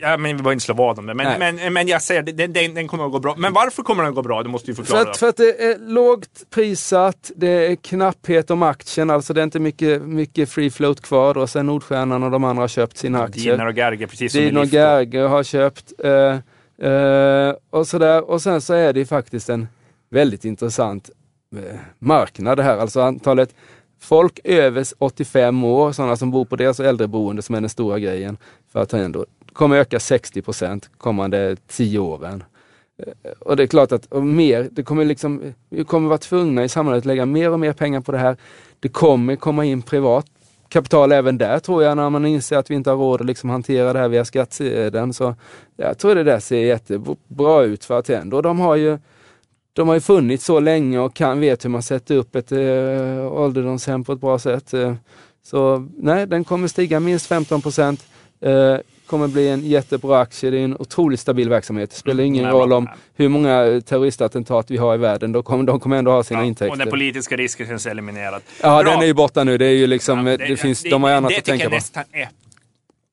Ja, 0.00 0.16
men 0.16 0.22
vi 0.22 0.34
behöver 0.34 0.52
inte 0.52 0.64
slå 0.64 0.74
vad 0.74 0.98
om 0.98 1.06
det. 1.06 1.14
Men, 1.14 1.40
Nej. 1.40 1.52
men, 1.52 1.72
men 1.72 1.88
jag 1.88 2.02
säger, 2.02 2.22
den, 2.22 2.52
den, 2.52 2.74
den 2.74 2.88
kommer 2.88 3.06
att 3.06 3.12
gå 3.12 3.18
bra. 3.18 3.34
Men 3.36 3.52
varför 3.52 3.82
kommer 3.82 4.02
den 4.02 4.10
att 4.10 4.14
gå 4.16 4.22
bra? 4.22 4.42
Det 4.42 4.48
måste 4.48 4.70
du 4.70 4.74
För 4.74 4.82
förklara. 4.82 5.10
att, 5.10 5.16
för 5.16 5.28
att 5.28 5.36
det 5.36 5.62
är 5.64 5.78
lågt 5.78 6.50
prissatt, 6.50 7.30
det 7.36 7.48
är 7.48 7.76
knapphet 7.76 8.50
om 8.50 8.62
aktien, 8.62 9.10
alltså 9.10 9.34
det 9.34 9.40
är 9.40 9.44
inte 9.44 9.60
mycket, 9.60 10.02
mycket 10.02 10.50
free 10.50 10.70
float 10.70 11.00
kvar. 11.00 11.38
Och 11.38 11.50
sen 11.50 11.66
Nordstjärnan 11.66 12.22
och 12.22 12.30
de 12.30 12.44
andra 12.44 12.62
har 12.62 12.68
köpt 12.68 12.96
sina 12.96 13.22
aktier. 13.22 13.52
Dinar 13.52 13.66
och 13.66 13.76
Gerge, 13.76 14.06
precis 14.06 14.32
som 14.32 14.40
Dino 14.40 14.60
Lifto. 14.60 14.76
Gerge 14.76 15.20
har 15.20 15.42
köpt. 15.42 15.92
Eh, 16.04 16.88
eh, 16.90 17.54
och 17.70 17.86
sådär. 17.86 18.30
Och 18.30 18.42
sen 18.42 18.60
så 18.60 18.74
är 18.74 18.92
det 18.92 18.98
ju 19.00 19.06
faktiskt 19.06 19.48
en 19.48 19.68
väldigt 20.10 20.44
intressant 20.44 21.10
eh, 21.56 21.76
marknad 21.98 22.58
det 22.58 22.62
här. 22.62 22.78
Alltså 22.78 23.00
antalet 23.00 23.54
folk 24.00 24.40
över 24.44 24.84
85 24.98 25.64
år, 25.64 25.92
sådana 25.92 26.16
som 26.16 26.30
bor 26.30 26.44
på 26.44 26.56
deras 26.56 26.80
äldreboende 26.80 27.42
som 27.42 27.54
är 27.54 27.60
den 27.60 27.70
stora 27.70 27.98
grejen 27.98 28.36
för 28.72 28.82
att 28.82 28.92
ändå 28.92 29.26
kommer 29.54 29.76
öka 29.76 30.00
60 30.00 30.42
procent 30.42 30.90
kommande 30.98 31.56
tio 31.66 31.98
åren. 31.98 32.44
Eh, 33.02 33.32
och 33.40 33.56
det 33.56 33.62
är 33.62 33.66
klart 33.66 33.92
att 33.92 34.12
mer, 34.22 34.68
det 34.72 34.82
kommer 34.82 35.04
liksom, 35.04 35.54
vi 35.70 35.84
kommer 35.84 36.08
vara 36.08 36.18
tvungna 36.18 36.64
i 36.64 36.68
samhället 36.68 36.98
att 36.98 37.04
lägga 37.04 37.26
mer 37.26 37.50
och 37.50 37.60
mer 37.60 37.72
pengar 37.72 38.00
på 38.00 38.12
det 38.12 38.18
här. 38.18 38.36
Det 38.80 38.88
kommer 38.88 39.36
komma 39.36 39.64
in 39.64 39.82
privat 39.82 40.26
kapital 40.68 41.12
även 41.12 41.38
där 41.38 41.58
tror 41.58 41.82
jag 41.82 41.96
när 41.96 42.10
man 42.10 42.26
inser 42.26 42.56
att 42.56 42.70
vi 42.70 42.74
inte 42.74 42.90
har 42.90 42.96
råd 42.96 43.20
att 43.20 43.26
liksom 43.26 43.50
hantera 43.50 43.92
det 43.92 43.98
här 43.98 44.08
via 44.08 44.24
skattsedeln. 44.24 45.12
Så 45.12 45.34
jag 45.76 45.98
tror 45.98 46.14
det 46.14 46.24
där 46.24 46.40
ser 46.40 46.58
jättebra 46.58 47.62
ut 47.62 47.84
för 47.84 47.98
Attendo. 47.98 48.40
De 48.40 48.60
har 48.60 48.76
ju 48.76 48.98
de 49.72 49.88
har 49.88 49.94
ju 49.94 50.00
funnits 50.00 50.44
så 50.44 50.60
länge 50.60 50.98
och 50.98 51.14
kan, 51.14 51.40
vet 51.40 51.64
hur 51.64 51.70
man 51.70 51.82
sätter 51.82 52.16
upp 52.16 52.36
ett 52.36 52.52
äh, 52.52 53.32
ålderdomshem 53.32 54.04
på 54.04 54.12
ett 54.12 54.20
bra 54.20 54.38
sätt. 54.38 54.74
Eh, 54.74 54.94
så 55.42 55.88
nej, 55.96 56.26
den 56.26 56.44
kommer 56.44 56.68
stiga 56.68 57.00
minst 57.00 57.26
15 57.26 57.62
procent. 57.62 58.06
Kommer 59.06 59.28
bli 59.28 59.48
en 59.48 59.66
jättebra 59.66 60.20
aktie. 60.20 60.50
Det 60.50 60.58
är 60.58 60.64
en 60.64 60.76
otroligt 60.76 61.20
stabil 61.20 61.48
verksamhet. 61.48 61.90
Det 61.90 61.96
spelar 61.96 62.24
ingen 62.24 62.44
nej, 62.44 62.52
roll 62.52 62.72
om 62.72 62.88
hur 63.14 63.28
många 63.28 63.80
terroristattentat 63.86 64.70
vi 64.70 64.76
har 64.76 64.94
i 64.94 64.98
världen. 64.98 65.32
De 65.32 65.42
kommer, 65.42 65.64
de 65.64 65.80
kommer 65.80 65.96
ändå 65.96 66.10
ha 66.10 66.22
sina 66.24 66.40
Ja, 66.40 66.46
intäkter. 66.46 66.70
och 66.70 66.78
den 66.78 66.90
politiska 66.90 67.36
risken 67.36 67.66
känns 67.66 67.86
eliminerad. 67.86 68.42
Ja, 68.62 68.82
Bra. 68.82 68.92
den 68.92 69.02
är 69.02 69.06
ju 69.06 69.14
borta 69.14 69.44
nu. 69.44 69.58
Det 69.58 69.66
är 69.66 69.70
ju 69.70 69.86
liksom, 69.86 70.26
Ja, 70.26 70.36
det, 70.36 70.56
finns, 70.56 70.82
de 70.82 71.02
har 71.02 71.10
annat 71.10 71.28
det 71.30 71.38
att 71.38 71.44
tänka 71.44 71.58
tycker 71.64 71.68
på. 71.68 71.74
jag 71.74 71.78
nästan 71.78 72.04
är 72.12 72.28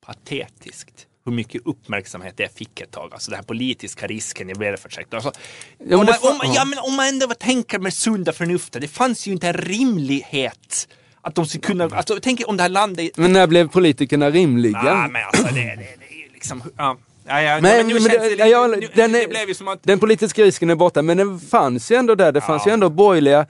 patetiskt. 0.06 1.06
Hur 1.24 1.32
mycket 1.32 1.62
uppmärksamhet 1.64 2.34
det 2.36 2.56
fick 2.58 2.80
ett 2.80 2.90
tag. 2.90 3.10
Alltså 3.12 3.30
den 3.30 3.36
här 3.38 3.44
politiska 3.44 4.06
risken 4.06 4.50
i 4.50 4.52
välfärdssektorn. 4.52 5.20
Alltså, 5.24 5.40
men 5.78 5.98
om, 5.98 6.06
det 6.06 6.18
man, 6.22 6.32
om, 6.32 6.52
ja, 6.54 6.64
men 6.64 6.78
om 6.78 6.96
man 6.96 7.06
ändå 7.08 7.26
tänker 7.26 7.78
med 7.78 7.94
sunda 7.94 8.32
förnuftet. 8.32 8.82
Det 8.82 8.88
fanns 8.88 9.26
ju 9.26 9.32
inte 9.32 9.48
en 9.48 9.54
rimlighet 9.54 10.88
att 11.22 11.34
de 11.34 11.46
skulle 11.46 11.62
kunna... 11.62 11.84
Alltså, 11.84 12.18
tänk 12.22 12.42
om 12.46 12.56
det 12.56 12.62
här 12.62 12.70
landet... 12.70 13.10
Men 13.16 13.32
när 13.32 13.46
blev 13.46 13.68
politikerna 13.68 14.30
rimliga? 14.30 14.82
Ja, 14.84 15.08
men 15.10 15.22
alltså 15.24 15.42
det, 15.42 15.60
det, 15.60 15.76
det 15.76 16.24
är 16.24 16.32
liksom... 16.32 16.62
Ja. 16.76 16.96
Ja, 17.26 17.42
ja, 17.42 17.60
Men, 17.60 17.62
men 17.62 17.86
nu 17.86 17.94
men 17.94 18.02
känns 18.02 18.14
det, 18.14 18.28
det, 18.28 18.34
ja, 18.36 18.46
ja, 18.46 18.66
nu, 18.66 18.88
den, 18.94 19.14
är, 19.14 19.72
att... 19.72 19.82
den 19.82 19.98
politiska 19.98 20.42
risken 20.42 20.70
är 20.70 20.74
borta, 20.74 21.02
men 21.02 21.16
den 21.16 21.40
fanns 21.40 21.90
ju 21.90 21.96
ändå 21.96 22.14
där. 22.14 22.32
Det 22.32 22.40
fanns 22.40 22.66
ju 22.66 22.70
ändå 22.70 22.90
borgerliga... 22.90 23.46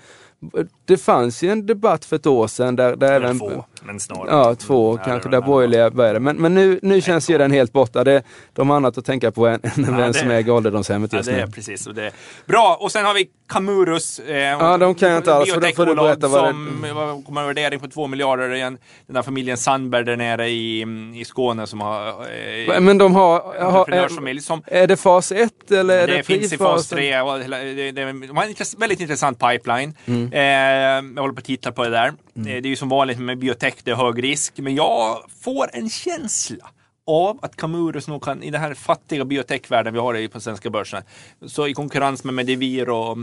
Det 0.85 0.97
fanns 0.97 1.43
ju 1.43 1.51
en 1.51 1.67
debatt 1.67 2.05
för 2.05 2.17
ett 2.17 2.27
år 2.27 2.47
sedan 2.47 2.77
där, 2.77 2.97
där 2.97 3.13
även... 3.13 3.39
två, 3.39 3.65
men 3.83 4.01
snarare. 4.01 4.27
Ja, 4.31 4.55
två 4.55 4.99
Ja, 4.99 5.05
kanske, 5.05 5.29
det 5.29 5.37
där 5.37 5.47
borgerliga 5.47 5.91
började. 5.91 6.21
Men, 6.21 6.37
men 6.37 6.55
nu, 6.55 6.79
nu 6.83 7.01
känns 7.01 7.31
ju 7.31 7.39
den 7.39 7.51
helt 7.53 7.73
borta. 7.73 8.05
Det, 8.05 8.23
de 8.53 8.71
har 8.71 8.77
annat 8.77 8.99
att 8.99 9.05
tänka 9.05 9.31
på 9.31 9.47
än, 9.47 9.61
än 9.63 9.71
vem 9.77 9.97
det- 9.97 10.15
som 10.15 10.31
äger 10.31 10.53
ålderdomshemmet 10.53 11.13
Ja, 11.13 11.19
just 11.19 11.29
det 11.31 11.37
är 11.41 11.47
nu. 11.47 11.53
precis. 11.53 11.87
Och 11.87 11.95
det 11.95 12.05
är 12.07 12.13
bra, 12.47 12.77
och 12.81 12.93
sen 12.93 13.05
har 13.05 13.15
vi 13.15 13.29
Camurus. 13.49 14.19
Eh, 14.19 14.37
Ja, 14.37 14.79
de 14.79 14.95
kan 14.95 15.09
jag 15.09 15.19
inte 15.19 15.35
alls, 15.35 15.53
för 15.53 15.61
då 15.61 15.69
får 15.69 15.87
du 15.87 15.95
berätta 15.95 16.29
vad 16.29 16.45
det- 16.45 16.49
som 16.89 17.23
kommer 17.27 17.41
en 17.41 17.47
värdering 17.47 17.81
på 17.81 17.89
två 17.89 18.07
miljarder 18.07 18.55
igen. 18.55 18.79
Den 19.07 19.15
där 19.15 19.23
familjen 19.23 19.57
Sandberg 19.57 20.05
där 20.05 20.17
nere 20.17 20.49
i, 20.49 20.81
i 21.15 21.25
Skåne 21.25 21.67
som 21.67 21.81
har... 21.81 22.09
Eh, 22.09 22.81
Men 22.81 22.99
de 22.99 23.15
har... 23.15 23.61
har 23.71 24.09
som 24.39 24.63
är 24.67 24.87
det 24.87 24.97
fas 24.97 25.33
1 25.33 25.71
eller 25.71 25.99
är 25.99 26.07
det, 26.07 26.17
det 26.17 26.23
finns 26.23 26.53
i 26.53 26.57
fas 26.59 26.93
pre-fasen? 26.93 26.97
3. 26.97 27.21
Och 27.21 27.39
det, 27.39 27.75
det, 27.75 27.93
de 27.93 28.03
har 28.37 28.45
en 28.45 28.55
väldigt 28.79 29.01
intressant 29.01 29.39
pipeline. 29.39 29.95
Mm. 30.07 30.32
Eh, 30.33 30.41
jag 31.15 31.21
håller 31.23 31.35
på 31.35 31.39
att 31.39 31.45
titta 31.45 31.73
på 31.73 31.85
det 31.85 31.91
där. 31.91 32.07
Eh, 32.09 32.13
det 32.35 32.51
är 32.59 32.67
ju 32.67 32.77
som 32.77 32.89
vanligt 32.89 33.19
med 33.19 33.39
biotech, 33.39 33.75
det 33.85 33.91
är 33.91 33.95
hög 33.95 34.23
risk. 34.25 34.59
Men 34.59 34.75
jag 34.75 35.23
får 35.45 35.67
en 35.73 35.89
känsla 35.91 36.71
av 37.07 37.39
att 37.43 37.57
Camurus 37.57 38.09
nog 38.09 38.23
kan, 38.23 38.43
i 38.43 38.51
den 38.51 38.61
här 38.61 38.75
fattiga 38.75 39.25
biotechvärlden 39.25 39.95
vi 39.95 40.01
har 40.01 40.15
i- 40.17 40.29
på 40.29 40.41
svenska 40.41 40.71
börsen, 40.71 41.03
så 41.47 41.67
i 41.69 41.75
konkurrens 41.75 42.25
med 42.25 42.35
Medivir 42.35 42.89
och 42.91 43.17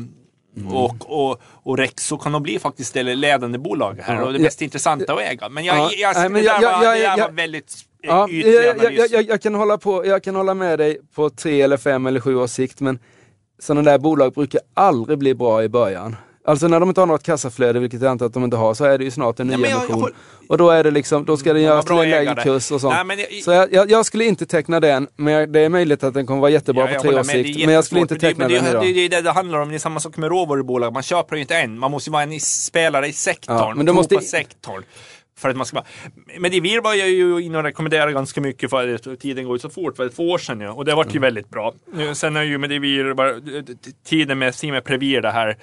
Mm. 0.58 0.74
Och, 0.74 0.96
och, 1.30 1.42
och 1.64 1.78
Rexo 1.78 2.18
kan 2.18 2.32
de 2.32 2.44
bli 2.44 2.60
faktiskt 2.60 2.94
det 2.94 3.04
ledande 3.04 3.58
bolag 3.58 4.00
här 4.04 4.16
Ja. 4.16 4.24
och 4.24 4.34
det 4.34 4.40
mest 4.40 4.62
intressanta 4.62 5.14
att 5.14 5.20
äga. 5.20 5.50
Men 5.50 5.66
jag, 5.66 5.78
Ja. 5.78 5.90
jag, 5.98 6.16
Nej, 6.16 6.30
det 6.30 6.50
där, 6.50 6.62
jag- 6.62 6.64
jag- 6.64 6.72
var, 6.72 6.80
det 6.80 6.86
där 6.86 6.96
jag- 6.96 7.18
var 7.18 7.18
jag- 7.18 7.32
väldigt 7.36 7.74
eh, 8.04 8.10
Ja, 8.10 8.28
jag, 8.30 9.10
jag, 9.10 9.24
jag, 9.30 9.42
kan 9.42 9.56
hålla 9.56 9.78
på, 9.78 10.06
jag 10.06 10.24
kan 10.24 10.36
hålla 10.36 10.54
med 10.54 10.80
dig 10.80 10.98
på 11.16 11.30
tre 11.30 11.62
eller 11.62 11.78
fem 11.78 12.06
eller 12.06 12.20
sju 12.20 12.36
års 12.36 12.50
sikt, 12.52 12.80
men 12.82 13.00
sådana 13.60 13.92
där 13.92 13.98
bolag 14.00 14.34
brukar 14.34 14.62
aldrig 14.74 15.18
bli 15.18 15.36
bra 15.36 15.64
i 15.64 15.70
början. 15.70 16.16
Alltså 16.50 16.68
när 16.68 16.80
de 16.80 16.90
inte 16.90 17.02
har 17.02 17.06
något 17.08 17.24
kassaflöde, 17.24 17.80
vilket 17.80 18.02
jag 18.02 18.12
antar 18.12 18.26
att 18.26 18.34
de 18.34 18.44
inte 18.44 18.58
har, 18.58 18.74
så 18.74 18.86
är 18.86 18.98
det 18.98 19.04
ju 19.04 19.12
snart 19.12 19.40
en 19.40 19.48
men 19.48 19.60
jag- 19.62 19.70
jag 19.70 19.76
nyemission. 19.76 20.02
håller- 20.02 20.16
Och 20.48 20.58
då 20.58 20.70
är 20.70 20.84
det 20.84 20.92
liksom, 20.92 21.26
då 21.26 21.38
ska 21.38 21.50
den 21.54 21.58
Mm, 21.62 21.68
göras 21.72 21.86
till 21.86 21.96
en 21.96 22.10
lägre 22.10 22.36
kurs 22.44 22.72
och 22.72 22.82
sånt. 22.82 22.94
Nej, 22.96 23.06
men 23.06 23.20
jag- 23.20 23.44
så 23.44 23.52
jag, 23.52 23.74
jag, 23.74 23.92
jag 23.92 24.06
skulle 24.06 24.26
inte 24.26 24.46
teckna 24.46 24.80
den, 24.80 25.08
men 25.16 25.52
det 25.52 25.60
är 25.60 25.70
möjligt 25.70 26.04
att 26.04 26.14
den 26.14 26.26
kommer 26.26 26.42
vara 26.42 26.52
jättebra 26.52 26.92
Ja, 26.92 26.96
på 26.98 27.02
tre 27.02 27.20
års 27.20 27.28
med. 27.28 27.36
Det 27.36 27.44
sikt. 27.44 27.66
Men 27.66 27.76
jag 27.76 27.84
skulle 27.84 28.02
inte 28.02 28.16
teckna 28.16 28.44
men 28.48 28.50
det, 28.54 28.56
den 28.56 28.64
det, 28.64 28.70
idag. 28.70 28.84
det, 28.84 28.94
det 28.94 29.06
är 29.06 29.10
det 29.10 29.22
det 29.22 29.32
handlar 29.32 29.60
om. 29.60 29.70
Det 29.70 29.76
är 29.76 29.80
samma 29.80 30.00
sak 30.00 30.18
med 30.18 30.30
råvarubolag. 30.30 30.94
Man 30.94 31.04
köper 31.04 31.36
ju 31.36 31.42
inte 31.42 31.56
en. 31.56 31.80
Man 31.80 31.92
måste 31.92 32.10
ju 32.10 32.12
vara 32.12 32.24
en 32.24 32.40
spelare 32.40 33.08
i 33.08 33.14
sektorn. 33.14 33.56
Ja, 33.58 33.68
men 33.68 33.78
men 33.78 33.86
tro 33.86 33.96
måste- 33.96 34.16
på 34.16 34.22
sektorn. 34.22 34.84
För 35.40 35.50
att 35.50 35.56
man 35.58 35.66
ska 35.66 35.76
bara... 35.76 35.86
Medivir 36.40 36.82
var 36.82 36.94
jag 36.94 37.10
ju 37.10 37.40
inne 37.42 37.58
och 37.58 37.64
rekommenderade 37.64 38.14
ganska 38.14 38.42
mycket 38.42 38.70
för 38.70 38.94
att 38.96 39.20
tiden 39.20 39.46
går 39.46 39.56
ju 39.56 39.60
så 39.60 39.70
fort, 39.70 39.96
för 39.96 40.10
två 40.10 40.30
år 40.30 40.38
sedan 40.38 40.60
nu. 40.60 40.68
Och 40.70 40.86
det 40.86 40.96
vart 40.96 41.16
ju 41.16 41.20
väldigt 41.20 41.50
bra. 41.50 41.74
Sen 42.14 42.36
är 42.36 42.44
ju 42.44 42.58
Medivir, 42.58 43.14
bara, 43.14 43.34
tiden 44.08 44.40
med 44.40 44.56
Simeprevir 44.56 45.22
det 45.22 45.32
här 45.32 45.58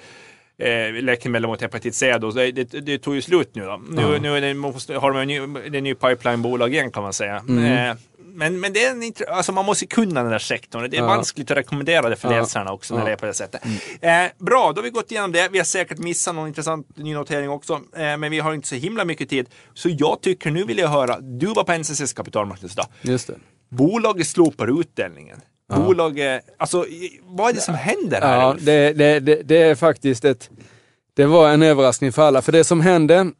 eh, 0.59 1.03
läkemedel 1.03 1.47
mot 1.47 1.61
hepatit 1.61 1.95
C 1.95 2.17
då, 2.17 2.31
det, 2.31 2.51
det, 2.51 2.63
det 2.63 2.97
tog 2.97 3.15
ju 3.15 3.21
slut 3.21 3.55
nu 3.55 3.65
då. 3.65 3.81
Nu, 3.89 4.19
nu 4.19 4.37
är 4.37 4.41
det, 4.41 4.53
måste, 4.53 4.93
har 4.93 5.11
de 5.11 5.19
en 5.21 5.27
ny, 5.27 5.39
det 5.39 5.75
är 5.75 5.75
en 5.75 5.83
ny 5.83 5.93
pipeline-bolag 5.95 6.73
igen 6.73 6.91
kan 6.91 7.03
man 7.03 7.13
säga. 7.13 7.35
Eh, 7.35 7.95
men, 8.33 8.59
men 8.59 8.73
det 8.73 8.83
är 8.85 8.91
en, 8.91 9.13
alltså 9.35 9.51
man 9.51 9.65
måste 9.65 9.85
kunna 9.85 10.21
den 10.23 10.31
där 10.31 10.39
sektorn. 10.39 10.89
Det 10.89 10.97
är 10.97 11.01
Ja. 11.01 11.07
vanskligt 11.07 11.51
att 11.51 11.57
rekommendera 11.57 12.09
det 12.09 12.15
för 12.15 12.33
Ja. 12.33 12.39
läsarna 12.39 12.71
också 12.73 12.93
när 12.93 13.01
Ja. 13.01 13.05
det 13.05 13.11
är 13.11 13.15
på 13.15 13.25
det 13.25 13.33
sättet. 13.33 13.61
Eh, 14.01 14.11
bra, 14.45 14.71
då 14.75 14.79
har 14.79 14.83
vi 14.83 14.89
gått 14.89 15.11
igenom 15.11 15.31
det. 15.31 15.49
Vi 15.51 15.57
har 15.57 15.65
säkert 15.65 15.97
missat 15.97 16.35
någon 16.35 16.47
intressant 16.47 16.97
ny 16.97 17.13
notering 17.13 17.49
också. 17.49 17.73
Eh, 17.73 18.17
men 18.17 18.31
vi 18.31 18.39
har 18.39 18.53
inte 18.53 18.67
så 18.67 18.75
himla 18.75 19.05
mycket 19.05 19.29
tid. 19.29 19.49
Så 19.73 19.89
jag 19.91 20.21
tycker, 20.21 20.51
nu 20.51 20.63
vill 20.63 20.77
jag 20.77 20.87
höra, 20.87 21.19
du 21.19 21.45
var 21.47 21.63
på 21.63 21.71
NCCs 21.73 22.13
kapitalmarknadsdag. 22.13 22.85
Just 23.01 23.27
det. 23.27 23.35
Bolaget 23.69 24.27
slopar 24.27 24.79
utdelningen. 24.81 25.41
Bolaget, 25.75 26.43
alltså 26.57 26.85
vad 27.23 27.49
är 27.49 27.53
det 27.53 27.61
som 27.61 27.75
händer 27.75 28.21
här? 28.21 28.41
Ja, 28.41 28.55
det, 28.59 28.93
det, 28.93 29.19
det, 29.19 29.41
det 29.43 29.61
är 29.61 29.75
faktiskt 29.75 30.25
ett... 30.25 30.49
Det 31.13 31.25
var 31.25 31.49
en 31.49 31.63
överraskning 31.63 32.11
för 32.11 32.21
alla. 32.21 32.41
För 32.41 32.51
det 32.51 32.63
som 32.63 32.81
hände, 32.81 33.31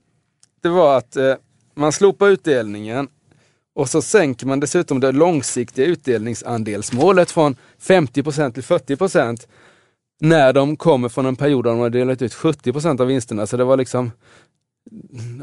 det 0.62 0.70
var 0.70 0.98
att 0.98 1.16
eh, 1.16 1.36
man 1.76 1.92
slopar 1.92 2.28
utdelningen 2.28 3.08
och 3.76 3.90
så 3.90 4.02
sänker 4.02 4.48
man 4.48 4.60
dessutom 4.60 5.00
det 5.00 5.12
långsiktiga 5.12 5.86
utdelningsandelsmålet 5.86 7.32
från 7.32 7.56
50% 7.82 8.52
till 8.52 8.63
40% 8.63 9.48
när 10.20 10.54
de 10.54 10.78
kommer 10.78 11.10
från 11.10 11.26
en 11.26 11.36
period 11.36 11.66
där 11.66 11.72
de 11.72 11.80
har 11.80 11.90
delat 11.90 12.22
ut 12.22 12.34
70% 12.34 13.02
av 13.02 13.08
vinsterna. 13.08 13.48
Så 13.48 13.58
det 13.58 13.63
var 13.63 13.78
liksom 13.78 14.12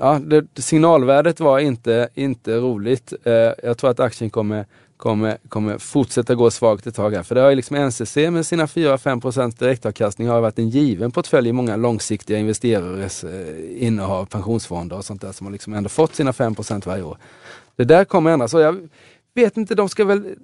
ja, 0.01 0.21
det, 0.25 0.63
signalvärdet 0.63 1.41
var 1.41 1.59
inte, 1.59 2.09
inte 2.15 2.57
roligt. 2.57 3.13
Eh, 3.25 3.33
jag 3.63 3.79
tror 3.79 3.91
att 3.91 4.01
aktien 4.01 4.31
kommer, 4.31 4.67
kommer, 5.05 5.39
kommer 5.49 5.79
fortsätta 5.79 6.35
gå 6.35 6.51
svagt 6.51 6.87
ett 6.87 6.95
tag 6.95 7.15
här. 7.15 7.23
För 7.23 7.35
det 7.35 7.41
har 7.41 7.51
ju 7.51 7.57
liksom 7.57 7.77
NCC 7.77 8.17
med 8.17 8.47
sina 8.47 8.67
4-5% 8.67 9.59
direktavkastning 9.59 10.29
har 10.29 10.41
varit 10.41 10.59
en 10.59 10.69
given 10.69 11.11
portfölj 11.11 11.49
i 11.49 11.53
många 11.53 11.77
långsiktiga 11.77 12.39
investerares 12.39 13.25
eh, 13.25 13.87
innehav, 13.87 14.27
pensionsfonder 14.27 14.97
och 14.97 15.05
sånt 15.05 15.21
där 15.21 15.33
som 15.33 15.47
har 15.47 15.53
liksom 15.53 15.75
ändå 15.75 15.89
fått 15.89 16.15
sina 16.15 16.33
5% 16.33 16.87
varje 16.87 17.03
år. 17.03 17.19
Det 17.77 17.85
där 17.85 18.05
kommer 18.05 18.31
ändras. 18.31 18.55
Och 18.55 18.61
jag 18.61 18.89
vet 19.35 19.57
inte, 19.57 19.75
de 19.75 19.89
ska 19.89 20.05
väl... 20.05 20.37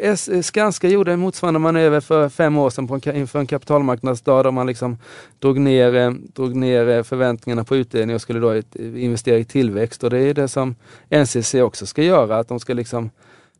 Eh, 0.00 0.10
eh, 0.10 0.42
Skanska 0.42 0.88
gjorde 0.88 1.12
en 1.12 1.20
motsvarande 1.20 1.60
manöver 1.60 2.00
för 2.00 2.28
fem 2.28 2.58
år 2.58 2.70
sedan 2.70 2.88
på 2.88 2.94
en, 2.94 3.16
inför 3.16 3.38
en 3.38 3.46
kapitalmarknadsdag 3.46 4.44
där 4.44 4.50
man 4.50 4.66
liksom 4.66 4.98
drog 5.38 5.58
ner, 5.58 5.94
eh, 5.94 6.10
drog 6.10 6.56
ner 6.56 7.02
förväntningarna 7.02 7.64
på 7.64 7.76
utdelning 7.76 8.14
och 8.16 8.22
skulle 8.22 8.40
då 8.40 8.62
investera 8.78 9.38
i 9.38 9.44
tillväxt. 9.44 10.04
Och 10.04 10.10
det 10.10 10.18
är 10.18 10.34
det 10.34 10.48
som 10.48 10.74
NCC 11.10 11.54
också 11.54 11.86
ska 11.86 12.02
göra, 12.02 12.38
att 12.38 12.48
de 12.48 12.60
ska 12.60 12.74
liksom 12.74 13.10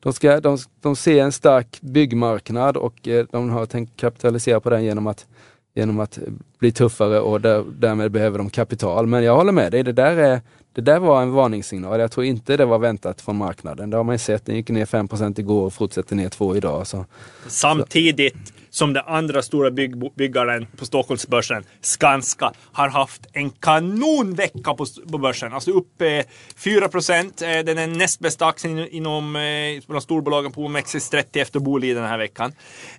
de, 0.02 0.12
ska, 0.12 0.40
de, 0.40 0.58
de 0.80 0.96
ser 0.96 1.22
en 1.22 1.32
stark 1.32 1.80
byggmarknad 1.80 2.76
och 2.76 3.08
eh, 3.08 3.26
de 3.30 3.50
har 3.50 3.66
tänkt 3.66 3.96
kapitalisera 3.96 4.60
på 4.60 4.70
den 4.70 4.84
genom 4.84 5.06
att, 5.06 5.26
genom 5.74 6.00
att 6.00 6.18
eh, 6.18 6.24
bli 6.58 6.72
tuffare 6.72 7.20
och 7.20 7.40
där, 7.40 7.64
därmed 7.78 8.10
behöver 8.10 8.38
de 8.38 8.50
kapital. 8.50 9.06
Men 9.06 9.24
jag 9.24 9.36
håller 9.36 9.52
med 9.52 9.72
dig, 9.72 9.82
det 9.82 9.92
där, 9.92 10.16
är, 10.16 10.40
det 10.72 10.80
där 10.80 10.98
var 10.98 11.22
en 11.22 11.32
varningssignal. 11.32 12.00
Jag 12.00 12.12
tror 12.12 12.26
inte 12.26 12.56
det 12.56 12.64
var 12.64 12.78
väntat 12.78 13.20
från 13.20 13.36
marknaden. 13.36 13.90
Det 13.90 13.96
har 13.96 14.04
man 14.04 14.14
ju 14.14 14.18
sett, 14.18 14.46
den 14.46 14.56
gick 14.56 14.68
ner 14.70 14.86
5% 14.86 15.40
igår 15.40 15.66
och 15.66 15.72
fortsätter 15.72 16.16
ner 16.16 16.28
2 16.28 16.56
idag. 16.56 16.86
Så. 16.86 17.04
Samtidigt 17.46 18.52
som 18.72 18.92
den 18.92 19.02
andra 19.06 19.42
stora 19.42 19.70
bygg, 19.70 20.14
byggaren 20.14 20.66
på 20.76 20.86
Stockholmsbörsen, 20.86 21.64
Skanska, 21.80 22.52
har 22.72 22.88
haft 22.88 23.26
en 23.32 23.50
kanonvecka 23.50 24.74
på, 24.74 24.86
på 25.12 25.18
börsen. 25.18 25.52
Alltså 25.52 25.70
upp 25.70 26.02
eh, 26.02 26.20
4 26.56 26.88
procent. 26.88 27.42
Eh, 27.42 27.58
den 27.58 27.78
är 27.78 27.86
näst 27.86 28.20
bästa 28.20 28.46
aktien 28.46 28.88
inom 28.88 29.36
eh, 29.36 29.82
bland 29.86 30.02
storbolagen 30.02 30.52
på 30.52 30.68
OMXS30 30.68 31.42
efter 31.42 31.60
Boliden 31.60 32.02
den 32.02 32.10
här 32.10 32.18
veckan. 32.18 32.52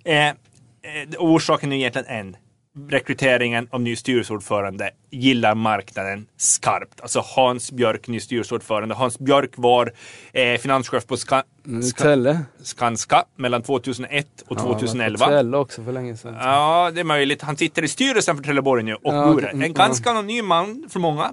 Eh, 0.04 0.28
eh, 0.28 0.32
orsaken 1.18 1.72
är 1.72 1.76
egentligen 1.76 2.06
en. 2.08 2.36
Rekryteringen 2.90 3.68
av 3.70 3.80
ny 3.80 3.96
styrelseordförande 3.96 4.90
gillar 5.10 5.54
marknaden 5.54 6.26
skarpt. 6.36 7.00
Alltså 7.00 7.20
Hans 7.36 7.72
Björk, 7.72 8.08
ny 8.08 8.20
styrelseordförande. 8.20 8.94
Hans 8.94 9.18
Björk 9.18 9.50
var 9.56 9.92
eh, 10.32 10.58
finanschef 10.58 11.06
på 11.06 11.16
Ska, 11.16 11.42
Ska, 11.88 12.02
Telle. 12.02 12.40
Skanska 12.62 13.24
mellan 13.36 13.62
2001 13.62 14.26
och 14.48 14.58
2011. 14.58 15.26
Telle 15.26 15.56
också 15.56 15.82
för 15.84 15.92
länge 15.92 16.16
sedan. 16.16 16.34
Ja, 16.40 16.90
det 16.94 17.00
är 17.00 17.04
möjligt. 17.04 17.42
Han 17.42 17.56
sitter 17.56 17.84
i 17.84 17.88
styrelsen 17.88 18.36
för 18.36 18.44
Trelleborg 18.44 18.82
nu 18.82 18.94
och 18.94 19.00
Ja, 19.04 19.24
Bure. 19.26 19.34
okej. 19.36 19.48
Mm, 19.52 19.62
En 19.62 19.74
ganska 19.74 20.10
anonym 20.10 20.46
man 20.46 20.84
för 20.90 21.00
många. 21.00 21.32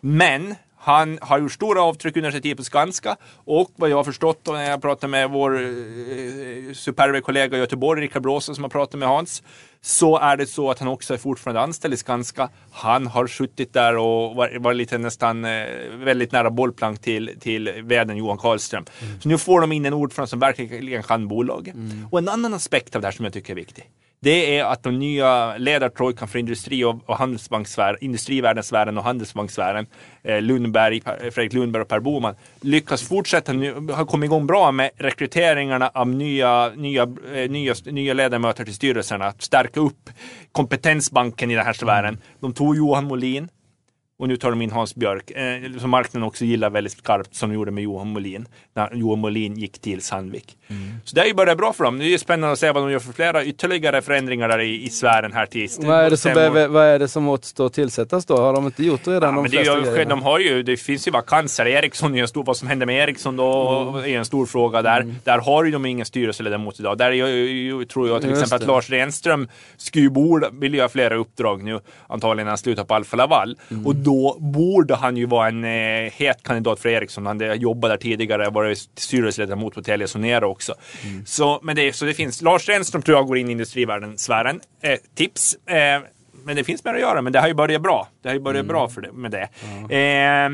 Men 0.00 0.54
han 0.84 1.18
har 1.20 1.38
gjort 1.38 1.52
stora 1.52 1.82
avtryck 1.82 2.16
under 2.16 2.30
sin 2.30 2.42
tid 2.42 2.56
på 2.56 2.64
Skanska 2.64 3.16
och 3.34 3.70
vad 3.76 3.90
jag 3.90 3.96
har 3.96 4.04
förstått 4.04 4.46
när 4.46 4.70
jag 4.70 4.82
pratar 4.82 5.08
med 5.08 5.30
vår 5.30 5.62
eh, 5.62 6.74
superbe 6.74 7.20
kollega 7.20 7.56
i 7.56 7.60
Göteborg, 7.60 8.02
Rickard 8.02 8.22
Bråse, 8.22 8.54
som 8.54 8.64
har 8.64 8.68
pratat 8.68 8.98
med 8.98 9.08
Hans, 9.08 9.42
så 9.80 10.18
är 10.18 10.36
det 10.36 10.46
så 10.46 10.70
att 10.70 10.78
han 10.78 10.88
också 10.88 11.14
är 11.14 11.18
fortfarande 11.18 11.60
anställd 11.60 11.94
i 11.94 11.96
Skanska. 11.96 12.48
Han 12.72 13.06
har 13.06 13.26
suttit 13.26 13.72
där 13.72 13.96
och 13.96 14.34
var, 14.34 14.58
var 14.58 14.74
lite 14.74 14.98
nästan 14.98 15.44
eh, 15.44 15.66
väldigt 15.94 16.32
nära 16.32 16.50
bollplank 16.50 17.00
till, 17.00 17.36
till 17.40 17.82
vdn 17.82 18.16
Johan 18.16 18.38
Karlström. 18.38 18.84
Så 19.22 19.28
nu 19.28 19.38
får 19.38 19.60
de 19.60 19.72
in 19.72 19.86
en 19.86 19.94
ordförande 19.94 20.30
som 20.30 20.38
verkligen 20.38 21.02
kan 21.02 21.28
bolaget. 21.28 21.74
Och 22.10 22.18
en 22.18 22.28
annan 22.28 22.54
aspekt 22.54 22.96
av 22.96 23.02
det 23.02 23.06
här 23.06 23.12
som 23.12 23.24
jag 23.24 23.32
tycker 23.32 23.52
är 23.52 23.56
viktig. 23.56 23.90
Det 24.24 24.58
är 24.58 24.64
att 24.64 24.82
de 24.82 24.98
nya 24.98 25.56
ledartrojkan 25.56 26.28
för 26.28 26.38
industri 26.38 26.84
och, 26.84 27.00
och 27.06 27.16
handelsbanksfären, 27.16 27.96
industrivärldensfären 28.00 28.98
och 28.98 29.04
handelsbanksfären, 29.04 29.86
eh, 30.22 30.42
Lundberg, 30.42 31.02
eh, 31.06 31.30
Fredrik 31.30 31.52
Lundberg 31.52 31.82
och 31.82 31.88
Per 31.88 32.00
Boman, 32.00 32.34
lyckas 32.60 33.02
fortsätta 33.02 33.52
nu, 33.52 33.74
har 33.74 34.04
kommit 34.04 34.26
igång 34.26 34.46
bra 34.46 34.72
med 34.72 34.90
rekryteringarna 34.96 35.90
av 35.94 36.08
nya, 36.08 36.68
nya, 36.68 37.02
eh, 37.02 37.50
nya, 37.50 37.74
nya 37.84 38.14
ledamöter 38.14 38.64
till 38.64 38.74
styrelserna, 38.74 39.26
att 39.26 39.42
stärka 39.42 39.80
upp 39.80 40.10
kompetensbanken 40.52 41.50
i 41.50 41.54
den 41.54 41.64
här 41.64 41.72
sfären. 41.72 42.18
De 42.40 42.52
tog 42.52 42.76
Johan 42.76 43.04
Molin, 43.04 43.48
och 44.22 44.28
nu 44.28 44.36
tar 44.36 44.50
de 44.50 44.62
in 44.62 44.70
Hans 44.70 44.94
Björk, 44.94 45.30
eh, 45.30 45.78
som 45.78 45.90
marknaden 45.90 46.28
också 46.28 46.44
gillar 46.44 46.70
väldigt 46.70 46.92
skarpt, 46.92 47.34
som 47.34 47.48
de 47.50 47.54
gjorde 47.54 47.70
med 47.70 47.84
Johan 47.84 48.08
Molin, 48.08 48.46
när 48.74 48.94
Johan 48.94 49.18
Molin 49.18 49.56
gick 49.56 49.78
till 49.78 50.02
Sandvik. 50.02 50.56
Så 51.04 51.14
det 51.14 51.20
är 51.20 51.26
ju 51.26 51.34
bara 51.34 51.54
bra 51.56 51.72
för 51.72 51.84
dem. 51.84 51.98
Det 51.98 52.14
är 52.14 52.18
spännande 52.18 52.52
att 52.52 52.58
se 52.58 52.72
vad 52.72 52.82
de 52.82 52.90
gör 52.92 52.98
för 52.98 53.12
flera 53.12 53.44
ytterligare 53.44 54.02
förändringar 54.02 54.48
där 54.48 54.58
i, 54.58 54.84
i 54.84 54.88
sfären 54.88 55.32
här 55.32 55.46
till 55.46 55.68
Vad 55.78 55.98
är, 56.04 56.10
det 56.10 56.16
som 56.16 56.34
behöver, 56.34 56.68
vad 56.68 56.84
är 56.84 56.98
det 56.98 57.08
som 57.08 57.28
återstår 57.28 57.66
att 57.66 57.72
tillsättas 57.72 58.26
då? 58.26 58.36
Har 58.36 58.52
de 58.52 58.66
inte 58.66 58.84
gjort 58.84 59.06
redan 59.06 59.22
Ja, 59.22 59.28
de 59.28 59.34
men 59.34 59.44
det, 59.44 59.50
flesta 59.50 59.80
grejerna? 59.80 60.10
de 60.10 60.22
har 60.22 60.38
ju, 60.38 60.62
det 60.62 60.76
finns 60.76 61.08
ju 61.08 61.10
vakanser. 61.10 61.66
Eriksson 61.66 62.14
är 62.14 62.22
en 62.22 62.28
stor, 62.28 62.44
vad 62.44 62.56
som 62.56 62.68
händer 62.68 62.86
med 62.86 63.08
Eriksson 63.08 63.36
då 63.36 63.52
Mm. 63.72 63.94
är 64.14 64.18
en 64.18 64.24
stor 64.24 64.46
fråga 64.46 64.82
där. 64.82 65.14
Där 65.24 65.38
har 65.38 65.64
ju 65.64 65.70
de 65.70 65.86
ingen 65.86 66.06
styrelseledamot 66.06 66.80
idag. 66.80 66.98
Där 66.98 67.06
är 67.06 67.12
ju, 67.12 67.26
ju, 67.26 67.84
tror 67.84 68.08
jag 68.08 68.20
till 68.20 68.30
Just 68.30 68.42
exempel 68.42 68.56
att 68.56 68.60
det. 68.60 68.72
Lars 68.72 68.90
Renström 68.90 69.48
borde, 70.10 70.50
vill 70.52 70.74
göra 70.74 70.88
flera 70.88 71.14
uppdrag 71.14 71.62
nu, 71.62 71.80
antagligen 72.08 72.44
när 72.46 72.50
han 72.50 72.58
slutar 72.58 72.84
på 72.84 72.94
Alfa 72.94 73.16
Laval. 73.16 73.56
Mm. 73.70 73.86
Och 73.86 73.96
då 73.96 74.11
borde 74.38 74.94
han 74.94 75.16
ju 75.16 75.26
vara 75.26 75.48
en 75.48 75.64
eh, 75.64 76.12
het 76.12 76.42
kandidat 76.42 76.80
för 76.80 76.88
Eriksson. 76.88 77.26
Han 77.26 77.60
jobbat 77.60 77.90
där 77.90 77.96
tidigare, 77.96 78.50
varit 78.50 78.78
styrelseledamot 78.96 79.74
på 79.74 79.82
Telia 79.82 80.06
Sonera 80.06 80.46
också. 80.46 80.74
Mm. 81.04 81.26
Så, 81.26 81.60
men 81.62 81.76
det, 81.76 81.92
så 81.92 82.04
det 82.04 82.14
finns, 82.14 82.42
Lars 82.42 82.68
Renström 82.68 83.02
tror 83.02 83.18
jag 83.18 83.26
går 83.26 83.38
in 83.38 83.48
i 83.48 83.52
industrivärlden-sfären. 83.52 84.60
Eh, 84.82 84.98
tips. 85.14 85.54
Eh, 85.66 86.02
men 86.44 86.56
det 86.56 86.64
finns 86.64 86.84
mer 86.84 86.94
att 86.94 87.00
göra, 87.00 87.22
men 87.22 87.32
det 87.32 87.40
har 87.40 87.48
ju 87.48 87.54
börjat 87.54 87.82
bra. 87.82 88.08
Det 88.22 88.28
har 88.28 88.34
ju 88.34 88.40
börjat 88.40 88.66
bra 88.66 88.88
för 88.88 89.00
det, 89.00 89.12
med 89.12 89.30
det. 89.30 89.48
Eh, 89.96 90.50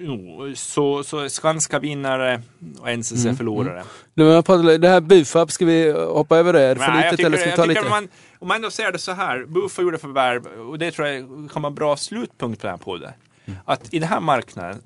jo, 0.00 0.52
så, 0.56 1.04
så 1.04 1.28
Skanska 1.28 1.78
vinnare 1.78 2.42
och 2.80 2.90
NCC 2.90 3.24
Mm, 3.24 3.36
förlorare. 3.36 3.84
Nu, 4.14 4.24
jag 4.24 4.44
pratar, 4.44 4.78
det 4.78 4.88
här 4.88 5.00
Bufab, 5.00 5.50
ska 5.50 5.64
vi 5.64 5.92
hoppa 5.92 6.36
över 6.36 6.52
det? 6.52 6.62
Är 6.62 6.74
det 6.74 6.80
för 6.80 6.92
Nej, 6.92 7.04
litet 7.04 7.16
tycker, 7.16 7.26
eller 7.26 7.38
ska 7.38 7.50
vi 7.50 7.56
ta 7.56 7.64
lite? 7.64 7.88
Man, 7.88 8.08
om 8.38 8.48
man 8.48 8.54
ändå 8.54 8.70
ser 8.70 8.92
det 8.92 8.98
så 8.98 9.12
här, 9.12 9.44
Buffa 9.44 9.82
gjorde 9.82 9.98
förvärv 9.98 10.46
och 10.46 10.78
det 10.78 10.90
tror 10.90 11.08
jag 11.08 11.50
kan 11.52 11.62
vara 11.62 11.70
en 11.70 11.74
bra 11.74 11.96
slutpunkt 11.96 12.60
på 12.60 12.66
den 12.66 12.76
här 12.76 12.84
podden. 12.84 13.12
Mm. 13.44 13.58
Att 13.64 13.94
i 13.94 13.98
den 13.98 14.08
här 14.08 14.20
marknaden, 14.20 14.82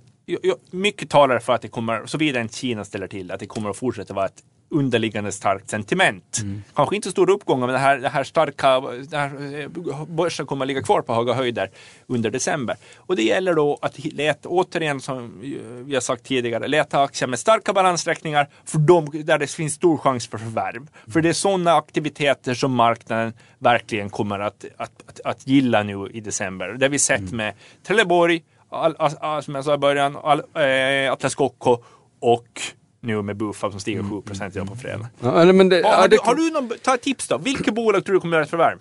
mycket 0.71 1.11
talar 1.11 1.39
för 1.39 1.53
att 1.53 1.63
det 1.63 1.69
kommer, 1.69 2.07
såvida 2.07 2.41
inte 2.41 2.57
Kina 2.57 2.85
ställer 2.85 3.09
till, 3.09 3.31
att 3.31 3.41
det 3.41 3.47
kommer 3.47 3.71
att 3.71 3.77
fortsätta 3.77 4.15
vara 4.15 4.27
ett 4.27 4.43
underliggande 4.71 5.33
starkt 5.33 5.71
sentiment. 5.71 6.39
Mm. 6.43 6.63
Kanske 6.75 6.97
inte 6.97 7.11
stora 7.11 7.33
uppgångar, 7.33 7.67
men 7.67 7.73
det 7.73 7.79
här, 7.81 7.99
det 7.99 8.09
här 8.09 8.25
starka, 8.25 8.81
det 8.81 9.17
här, 9.17 9.61
eh, 9.61 10.05
börsen 10.05 10.47
kommer 10.47 10.65
att 10.65 10.69
ligga 10.69 10.83
kvar 10.83 11.03
på 11.03 11.15
höga 11.15 11.33
höjder 11.33 11.71
under 12.07 12.31
december. 12.31 12.77
Och 12.97 13.17
det 13.17 13.23
gäller 13.23 13.55
då 13.55 13.79
att 13.83 13.99
leta, 13.99 14.49
återigen 14.49 15.01
som 15.01 15.41
vi 15.87 15.95
har 15.95 16.01
sagt 16.01 16.25
tidigare, 16.25 16.69
leta 16.69 17.03
aktier 17.03 17.29
med 17.29 17.39
starka 17.39 17.73
balansräkningar 17.73 18.49
för 18.65 18.79
de, 18.79 19.25
där 19.25 19.39
det 19.39 19.47
finns 19.47 19.75
stor 19.75 19.99
chans 19.99 20.29
för 20.29 20.39
förvärv. 20.39 20.89
För 21.13 21.21
det 21.21 21.29
är 21.29 21.33
sådana 21.33 21.77
aktiviteter 21.77 22.55
som 22.55 22.75
marknaden 22.75 23.33
verkligen 23.59 24.11
kommer 24.11 24.39
att, 24.39 24.65
att, 24.77 25.03
att, 25.07 25.21
att 25.25 25.47
gilla 25.47 25.83
nu 25.83 26.09
i 26.13 26.21
december. 26.21 26.69
Det 26.69 26.85
har 26.87 26.91
vi 26.91 26.99
sett 26.99 27.33
med 27.33 27.55
Trelleborg, 27.87 28.43
all, 28.69 28.97
all, 28.99 29.13
all, 29.21 29.43
som 29.43 29.55
jag 29.55 29.65
sa 29.65 29.75
i 29.75 29.79
början, 29.79 30.17
all, 30.23 30.43
eh, 30.55 31.13
Atlas 31.13 31.35
Copco 31.35 31.79
och 32.21 32.63
nu 33.01 33.23
med 33.23 33.37
Bufab 33.37 33.71
som 33.71 33.81
stiger 33.81 34.03
7 34.03 34.23
procent 34.23 34.57
idag 34.57 34.69
på 34.69 34.77
fredag. 34.77 35.09
Ja, 35.21 35.43
eller 35.43 35.53
men 35.53 35.69
det, 35.69 35.83
har, 35.83 36.09
det, 36.09 36.17
du, 36.17 36.19
har 36.23 36.35
du 36.35 36.51
någon, 36.51 36.71
ta 36.83 36.95
ett 36.95 37.03
tips 37.03 37.29
då. 37.29 37.39
Vilka 37.39 37.73
bolag 37.73 38.05
tror 38.05 38.15
du 38.15 38.21
kommer 38.21 38.37
göra 38.37 38.45
ett 38.45 38.51
förvärv? 38.51 38.79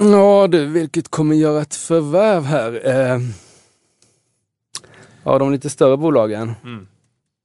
Ja 0.00 0.46
du, 0.46 0.66
vilket 0.66 1.08
kommer 1.08 1.34
göra 1.34 1.62
ett 1.62 1.74
förvärv 1.74 2.44
här? 2.44 2.80
Eh, 2.84 3.20
ja, 5.24 5.38
de 5.38 5.52
lite 5.52 5.70
större 5.70 5.96
bolagen. 5.96 6.52
Mm. 6.64 6.86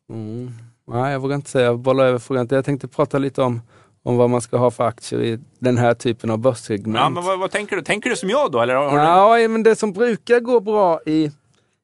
Mm. 0.10 0.52
Nej, 0.88 1.12
jag 1.12 1.20
vågar 1.20 1.36
inte 1.36 1.50
säga. 1.50 1.66
Jag 1.66 1.80
bollar 1.80 2.06
över 2.06 2.20
frågan. 2.20 2.48
Jag 2.52 2.66
tänkte 2.66 2.88
prata 2.88 3.18
lite 3.18 3.42
om, 3.42 3.62
om 4.04 4.18
vad 4.18 4.30
man 4.30 4.42
ska 4.42 4.58
ha 4.58 4.72
för 4.72 4.84
aktier 4.84 5.22
i 5.22 5.40
den 5.60 5.78
här 5.78 5.94
typen 5.94 6.30
av 6.30 6.38
börssegment. 6.38 6.98
Ja, 6.98 7.10
men 7.10 7.24
vad, 7.24 7.40
vad 7.40 7.52
tänker 7.52 7.76
du? 7.76 7.82
Tänker 7.82 8.10
du 8.10 8.16
som 8.16 8.30
jag 8.30 8.52
då? 8.52 8.62
Eller 8.62 8.76
har 8.76 9.38
du... 9.38 9.44
Ja, 9.44 9.48
men 9.48 9.64
det 9.64 9.76
som 9.76 9.94
brukar 9.94 10.40
gå 10.40 10.60
bra 10.60 11.02
i, 11.06 11.32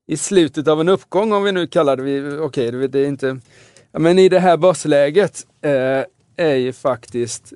i 0.08 0.18
slutet 0.18 0.68
av 0.68 0.82
en 0.82 0.90
uppgång, 0.90 1.34
om 1.34 1.44
vi 1.44 1.52
nu 1.52 1.68
kallar 1.68 1.96
det, 1.98 2.04
vi- 2.04 2.38
okej, 2.38 2.72
det, 2.72 2.88
det 2.88 3.00
är 3.00 3.08
inte... 3.08 3.40
Men 3.98 4.20
i 4.20 4.30
det 4.30 4.40
här 4.40 4.58
börsläget 4.58 5.46
eh, 5.62 6.46
är 6.46 6.56
ju 6.56 6.74
faktiskt 6.74 7.54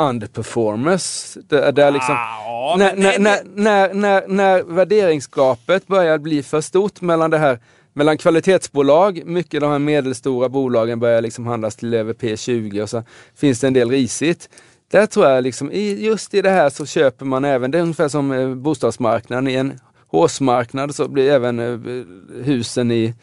underperformers. 0.00 1.36
Där, 1.48 1.72
där 1.72 1.90
liksom, 1.90 2.14
Ja, 2.14 2.74
när, 2.78 2.92
men 2.96 3.02
det- 3.02 3.18
när, 3.18 3.40
när, 3.44 3.94
när, 3.94 3.94
när, 3.94 4.28
när 4.28 4.62
värderingsgapet 4.62 5.86
börjar 5.86 6.18
bli 6.18 6.42
för 6.42 6.60
stort 6.60 7.00
mellan 7.00 7.30
det 7.30 7.38
här 7.38 7.58
mellan 7.94 8.18
kvalitetsbolag, 8.18 9.22
mycket 9.26 9.54
av 9.54 9.60
de 9.60 9.72
här 9.72 9.78
medelstora 9.78 10.48
bolagen 10.48 11.00
börjar 11.00 11.20
liksom 11.20 11.46
handlas 11.46 11.76
till 11.76 11.94
över 11.94 12.14
P20 12.14 12.82
och 12.82 12.90
så 12.90 13.02
finns 13.36 13.60
det 13.60 13.66
en 13.66 13.72
del 13.72 13.90
risigt. 13.90 14.48
Där 14.90 15.06
tror 15.06 15.26
jag 15.26 15.42
liksom, 15.44 15.72
i, 15.72 16.04
just 16.06 16.34
i 16.34 16.42
det 16.42 16.50
här 16.50 16.70
så 16.70 16.86
köper 16.86 17.24
man 17.24 17.44
även, 17.44 17.70
det 17.70 17.78
är 17.78 17.82
ungefär 17.82 18.08
som 18.08 18.32
eh, 18.32 18.54
bostadsmarknaden, 18.54 19.48
i 19.48 19.54
en 19.54 19.80
hårsmarknad 20.12 20.94
så 20.94 21.08
blir 21.08 21.30
även 21.30 21.58
eh, 21.58 22.04
husen 22.44 22.90
i, 22.90 23.14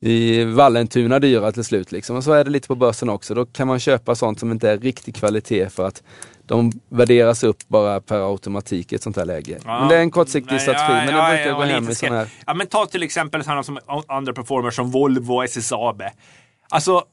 i 0.00 0.44
Vallentuna 0.44 1.18
dyra 1.18 1.52
till 1.52 1.64
slut. 1.64 1.92
Liksom. 1.92 2.16
Och 2.16 2.24
så 2.24 2.32
är 2.32 2.44
det 2.44 2.50
lite 2.50 2.68
på 2.68 2.74
börsen 2.74 3.08
också. 3.08 3.34
Då 3.34 3.46
kan 3.46 3.66
man 3.68 3.80
köpa 3.80 4.14
sånt 4.14 4.40
som 4.40 4.52
inte 4.52 4.70
är 4.70 4.78
riktig 4.78 5.14
kvalitet 5.14 5.68
för 5.68 5.86
att 5.86 6.02
de 6.46 6.72
värderas 6.88 7.44
upp 7.44 7.68
bara 7.68 8.00
per 8.00 8.30
automatik 8.30 8.92
i 8.92 8.94
ett 8.94 9.02
sånt 9.02 9.16
här 9.16 9.24
läge. 9.24 9.58
Ja. 9.64 9.80
Men 9.80 9.88
det 9.88 9.96
är 9.96 10.00
en 10.00 10.10
kortsiktig 10.10 10.60
strategi, 10.60 10.92
ja, 10.92 10.94
men 10.94 11.06
det 11.06 11.12
ja, 11.12 11.28
brukar 11.28 11.46
ja, 11.46 11.56
gå 11.56 11.62
hem 11.62 11.88
i 11.88 11.94
sådana 11.94 12.16
här. 12.16 12.28
Ja, 12.46 12.54
men 12.54 12.66
ta 12.66 12.86
till 12.86 13.02
exempel 13.02 13.44
sådana 13.44 13.62
som 13.62 13.78
underperformers 14.18 14.74
som 14.74 14.90
Volvo 14.90 15.34
och 15.34 15.44
SSAB. 15.44 16.02
Alltså, 16.68 17.04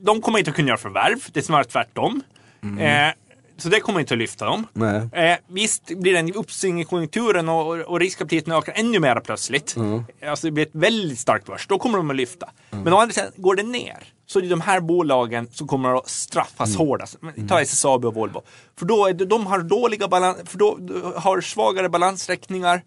de 0.00 0.20
kommer 0.20 0.38
inte 0.38 0.50
att 0.50 0.56
kunna 0.56 0.68
göra 0.68 0.78
förvärv. 0.78 1.18
Det 1.32 1.40
är 1.40 1.44
snarare 1.44 1.64
tvärtom. 1.64 2.22
Mm. 2.62 2.78
Eh, 2.78 3.14
så 3.56 3.68
det 3.68 3.80
kommer 3.80 4.00
inte 4.00 4.14
att 4.14 4.18
lyfta 4.18 4.44
dem. 4.44 4.66
Eh, 5.12 5.36
visst 5.48 5.84
blir 5.86 6.12
det 6.12 6.18
en 6.18 6.34
uppsving 6.34 6.80
i 6.80 6.84
konjunkturen 6.84 7.48
och, 7.48 7.76
och 7.80 8.00
riskaptiten 8.00 8.52
ökar 8.52 8.72
ännu 8.76 8.98
mer 9.00 9.20
plötsligt. 9.20 9.76
Mm. 9.76 10.04
Alltså 10.26 10.46
det 10.46 10.50
blir 10.50 10.66
ett 10.66 10.74
väldigt 10.74 11.18
starkt 11.18 11.46
börs. 11.46 11.66
Då 11.68 11.78
kommer 11.78 11.98
de 11.98 12.10
att 12.10 12.16
lyfta. 12.16 12.50
Men 12.70 12.92
å 12.92 12.98
andra 12.98 13.12
sidan, 13.14 13.32
går 13.36 13.54
det 13.56 13.62
ner 13.62 13.96
så 14.26 14.38
är 14.38 14.42
det 14.42 14.48
de 14.48 14.60
här 14.60 14.80
bolagen 14.80 15.48
som 15.52 15.68
kommer 15.68 15.98
att 15.98 16.08
straffas 16.08 16.68
Mm. 16.74 16.78
hårdast. 16.86 17.16
Ta 17.48 17.60
SSAB 17.60 18.04
och 18.04 18.14
Volvo. 18.14 18.42
För 18.78 18.86
då 18.86 19.06
är 19.06 19.12
det, 19.12 19.24
de 19.24 19.46
har 19.46 19.58
dåliga 19.58 20.08
balans, 20.08 20.38
för 20.44 20.58
då 20.58 20.78
har 21.16 21.40
svagare 21.40 21.88
balansräkningar. 21.88 22.82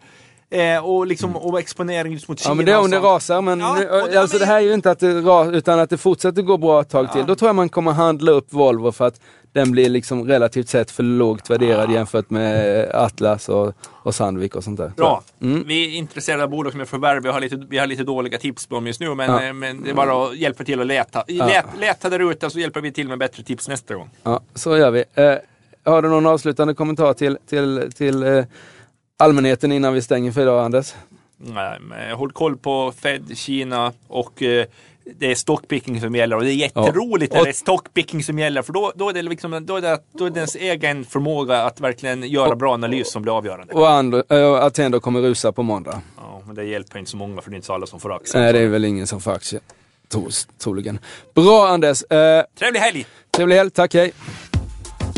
Eh, 0.50 0.86
och, 0.86 1.08
liksom, 1.08 1.36
och 1.36 1.60
exponering 1.60 2.14
just 2.14 2.28
mot 2.30 2.40
Kina. 2.40 2.52
Ja 2.52 2.56
men 2.56 2.66
det 2.66 2.72
är 2.72 2.80
om 2.80 2.92
det 2.92 3.00
rasar, 3.00 3.42
men 3.42 3.60
Ja, 3.60 3.78
det- 4.12 4.20
alltså 4.22 4.38
det 4.38 4.46
här 4.46 4.56
är 4.58 4.62
ju 4.62 4.74
inte 4.74 4.92
att 4.92 5.00
det 5.00 5.22
rasar, 5.22 5.52
utan 5.54 5.80
att 5.80 5.90
det 5.90 5.98
fortsätter 5.98 6.42
gå 6.42 6.58
bra 6.58 6.82
ett 6.82 6.90
tag 6.90 7.12
till. 7.14 7.26
Då 7.26 7.36
tror 7.36 7.50
jag 7.50 7.56
man 7.56 7.70
kommer 7.70 7.92
handla 7.92 8.32
upp 8.32 8.54
Volvo 8.54 8.92
för 8.92 9.08
att 9.08 9.20
den 9.54 9.72
blir 9.72 9.90
liksom 9.90 10.28
relativt 10.28 10.70
sett 10.70 10.92
för 10.92 11.04
lågt 11.04 11.50
värderad 11.50 11.92
jämfört 11.92 12.30
med 12.30 12.86
Atlas 12.94 13.50
och, 13.50 13.74
och 14.04 14.16
Sandvik 14.16 14.56
och 14.56 14.64
sånt 14.64 14.78
där. 14.78 14.92
Bra. 14.98 15.24
Mm. 15.42 15.64
Vi 15.68 15.86
är 15.86 15.98
intresserade 15.98 16.44
av 16.44 16.50
bolag 16.50 16.72
som 16.72 16.82
är 16.82 16.86
förvärv. 16.86 17.24
Vi 17.24 17.30
har 17.30 17.40
lite, 17.40 17.66
vi 17.70 17.78
har 17.78 17.88
lite 17.88 18.04
dåliga 18.04 18.38
tips 18.38 18.68
på 18.68 18.76
dem 18.76 18.88
just 18.88 19.00
nu, 19.00 19.16
men, 19.16 19.32
Ja. 19.32 19.44
eh, 19.44 19.54
men 19.54 19.84
det 19.84 19.90
är 19.90 19.94
bara 19.94 20.26
att 20.28 20.38
hjälpa 20.38 20.64
till 20.64 20.82
att 20.82 20.88
leta. 20.88 21.24
Lät, 21.28 21.66
leta 21.80 22.10
där 22.10 22.32
ute 22.32 22.50
så 22.50 22.60
hjälper 22.60 22.82
vi 22.82 22.92
till 22.92 23.08
med 23.08 23.18
bättre 23.20 23.44
tips 23.44 23.68
nästa 23.68 23.96
gång. 23.96 24.10
Ja, 24.24 24.42
så 24.56 24.78
gör 24.78 24.92
vi. 24.92 25.04
Eh, 25.14 25.34
har 25.86 26.02
du 26.02 26.10
någon 26.10 26.26
avslutande 26.26 26.74
kommentar 26.74 27.14
till, 27.14 27.38
till, 27.50 27.92
till 27.98 28.24
eh, 28.24 28.44
allmänheten 29.18 29.72
innan 29.72 29.94
vi 29.94 30.02
stänger 30.02 30.32
för 30.32 30.42
idag, 30.42 30.66
Anders? 30.66 30.94
Nej, 31.38 31.80
men 31.82 32.12
håll 32.18 32.32
koll 32.32 32.58
på 32.58 32.94
Fed, 33.02 33.38
Kina 33.38 33.94
och 34.08 34.42
eh, 34.44 34.66
det 35.20 35.32
är 35.32 35.36
stockpicking 35.36 36.02
som 36.02 36.16
gäller 36.16 36.36
och 36.36 36.44
det 36.44 36.52
är 36.52 36.56
jätteroligt 36.56 37.34
Ja. 37.34 37.38
när 37.40 37.46
det 37.46 37.52
är 37.52 37.54
stockpicking 37.54 38.24
som 38.24 38.40
gäller 38.40 38.62
för 38.62 38.74
då, 38.74 38.92
då, 38.96 39.10
är 39.10 39.14
det 39.14 39.22
liksom, 39.22 39.66
då, 39.66 39.76
är 39.76 39.82
det, 39.82 40.00
då 40.12 40.26
är 40.26 40.30
det 40.30 40.38
ens 40.38 40.56
egen 40.56 41.06
förmåga 41.06 41.62
att 41.64 41.80
verkligen 41.80 42.24
göra 42.24 42.56
bra 42.56 42.74
analys 42.74 43.12
som 43.12 43.22
blir 43.22 43.38
avgörande. 43.38 43.74
Och 43.74 43.90
and, 43.90 44.14
äh, 44.30 44.54
Attendo 44.54 45.00
kommer 45.00 45.22
rusa 45.22 45.52
på 45.52 45.64
måndag. 45.64 46.02
Ja, 46.18 46.42
men 46.46 46.56
det 46.56 46.64
hjälper 46.64 47.00
inte 47.00 47.12
så 47.12 47.18
många 47.18 47.42
för 47.42 47.50
det 47.50 47.54
är 47.54 47.58
inte 47.58 47.66
så 47.68 47.74
alla 47.74 47.86
som 47.88 48.00
får 48.00 48.16
aktier. 48.16 48.42
Nej, 48.42 48.54
det 48.54 48.60
är 48.60 48.68
väl 48.68 48.86
ingen 48.86 49.08
som 49.08 49.22
får 49.22 49.32
aktier. 49.32 49.62
Troligen. 50.64 51.00
Bra 51.36 51.68
Anders! 51.68 52.04
Eh, 52.04 52.44
Trevlig 52.60 52.80
helg! 52.80 53.06
trevlig 53.32 53.56
helg, 53.56 53.70
tack 53.70 53.94
hej! 53.94 54.12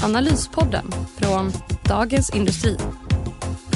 Analyspodden 0.03 0.91
från 1.17 1.51
Dagens 1.83 2.35
Industri. 2.35 2.77